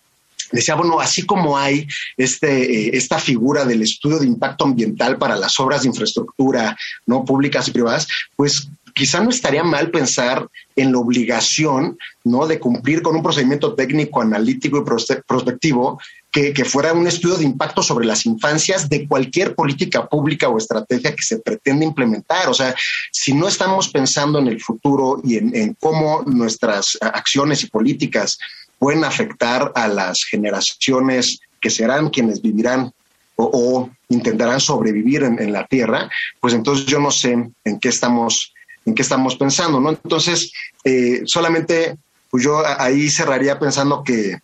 [0.52, 1.86] decía, bueno, así como hay
[2.16, 6.76] este, eh, esta figura del estudio de impacto ambiental para las obras de infraestructura
[7.06, 12.46] no públicas y privadas, pues quizá no estaría mal pensar en la obligación ¿no?
[12.46, 16.00] de cumplir con un procedimiento técnico, analítico y prospectivo
[16.32, 20.56] que, que, fuera un estudio de impacto sobre las infancias de cualquier política pública o
[20.56, 22.48] estrategia que se pretende implementar.
[22.48, 22.74] O sea,
[23.12, 28.38] si no estamos pensando en el futuro y en, en cómo nuestras acciones y políticas
[28.78, 32.92] pueden afectar a las generaciones que serán quienes vivirán
[33.36, 36.08] o, intentarán sobrevivir en, la Tierra,
[36.40, 37.32] pues entonces yo no sé
[37.64, 38.54] en qué estamos
[38.86, 39.90] en qué estamos pensando, ¿no?
[39.90, 40.52] Entonces,
[40.84, 41.96] eh, solamente,
[42.30, 44.38] pues yo ahí cerraría pensando que,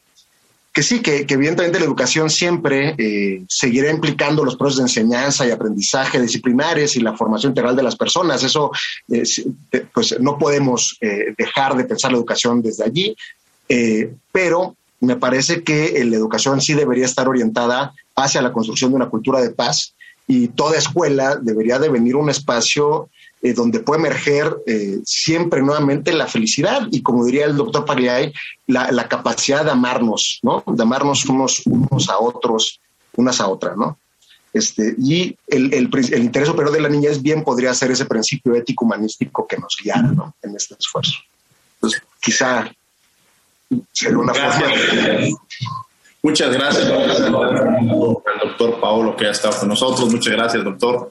[0.72, 5.53] que sí, que, evidentemente la educación siempre eh, seguirá implicando los procesos de enseñanza y
[5.53, 8.43] aprendizaje disciplinares y la formación integral de las personas.
[8.43, 8.72] Eso,
[9.12, 9.22] eh,
[9.95, 10.99] pues no podemos
[11.39, 13.16] dejar de pensar la educación desde allí,
[14.31, 19.09] pero me parece que la educación sí debería estar orientada hacia la construcción de una
[19.09, 19.95] cultura de paz
[20.27, 23.09] y toda escuela debería de venir un espacio
[23.43, 28.33] eh, donde puede emerger eh, siempre nuevamente la felicidad y como diría el doctor Pariay,
[28.69, 30.63] la, la, capacidad de amarnos, ¿no?
[30.65, 32.81] De amarnos unos, unos a otros,
[33.17, 33.99] unas a otras, ¿no?
[34.53, 38.05] Este, y el, el, el, interés superior de la niña es bien podría ser ese
[38.05, 40.35] principio ético humanístico que nos guiara ¿no?
[40.43, 41.15] en este esfuerzo.
[41.77, 42.71] Entonces, quizá
[43.93, 44.70] sería una gracias.
[44.70, 45.39] forma.
[46.25, 47.33] Muchas gracias al
[48.41, 50.09] doctor Paolo que ha estado con nosotros.
[50.09, 51.11] Muchas gracias, doctor.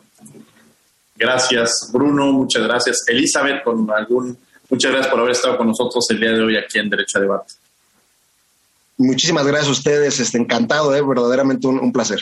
[1.18, 2.32] Gracias, Bruno.
[2.32, 3.03] Muchas gracias.
[3.07, 4.38] Elizabeth, con algún,
[4.70, 7.22] muchas gracias por haber estado con nosotros el día de hoy aquí en Derecho a
[7.22, 7.53] Debate.
[8.97, 10.20] Muchísimas gracias a ustedes.
[10.20, 11.01] Este, encantado, ¿eh?
[11.01, 12.22] verdaderamente un, placer.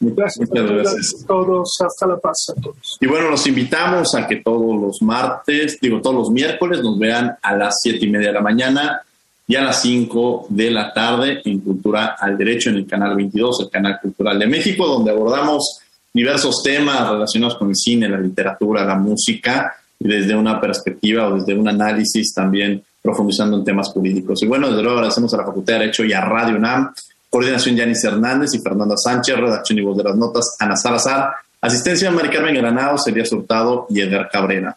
[0.00, 1.22] Muchas gracias.
[1.22, 1.76] a todos.
[1.80, 2.96] Hasta la paz a todos.
[3.00, 7.36] Y bueno, los invitamos a que todos los martes, digo, todos los miércoles nos vean
[7.42, 9.02] a las siete y media de la mañana
[9.46, 13.60] y a las cinco de la tarde en Cultura al Derecho en el canal 22,
[13.60, 15.80] el canal cultural de México, donde abordamos
[16.12, 21.36] diversos temas relacionados con el cine, la literatura, la música, y desde una perspectiva o
[21.36, 24.42] desde un análisis también profundizando en temas jurídicos.
[24.42, 26.94] Y bueno, desde luego agradecemos a la Facultad de Derecho y a Radio UNAM,
[27.28, 32.10] coordinación Yanis Hernández y Fernanda Sánchez, redacción y voz de las notas Ana Salazar, asistencia
[32.10, 34.76] Mari Carmen Granado, Celia Hurtado y Eder Cabrera.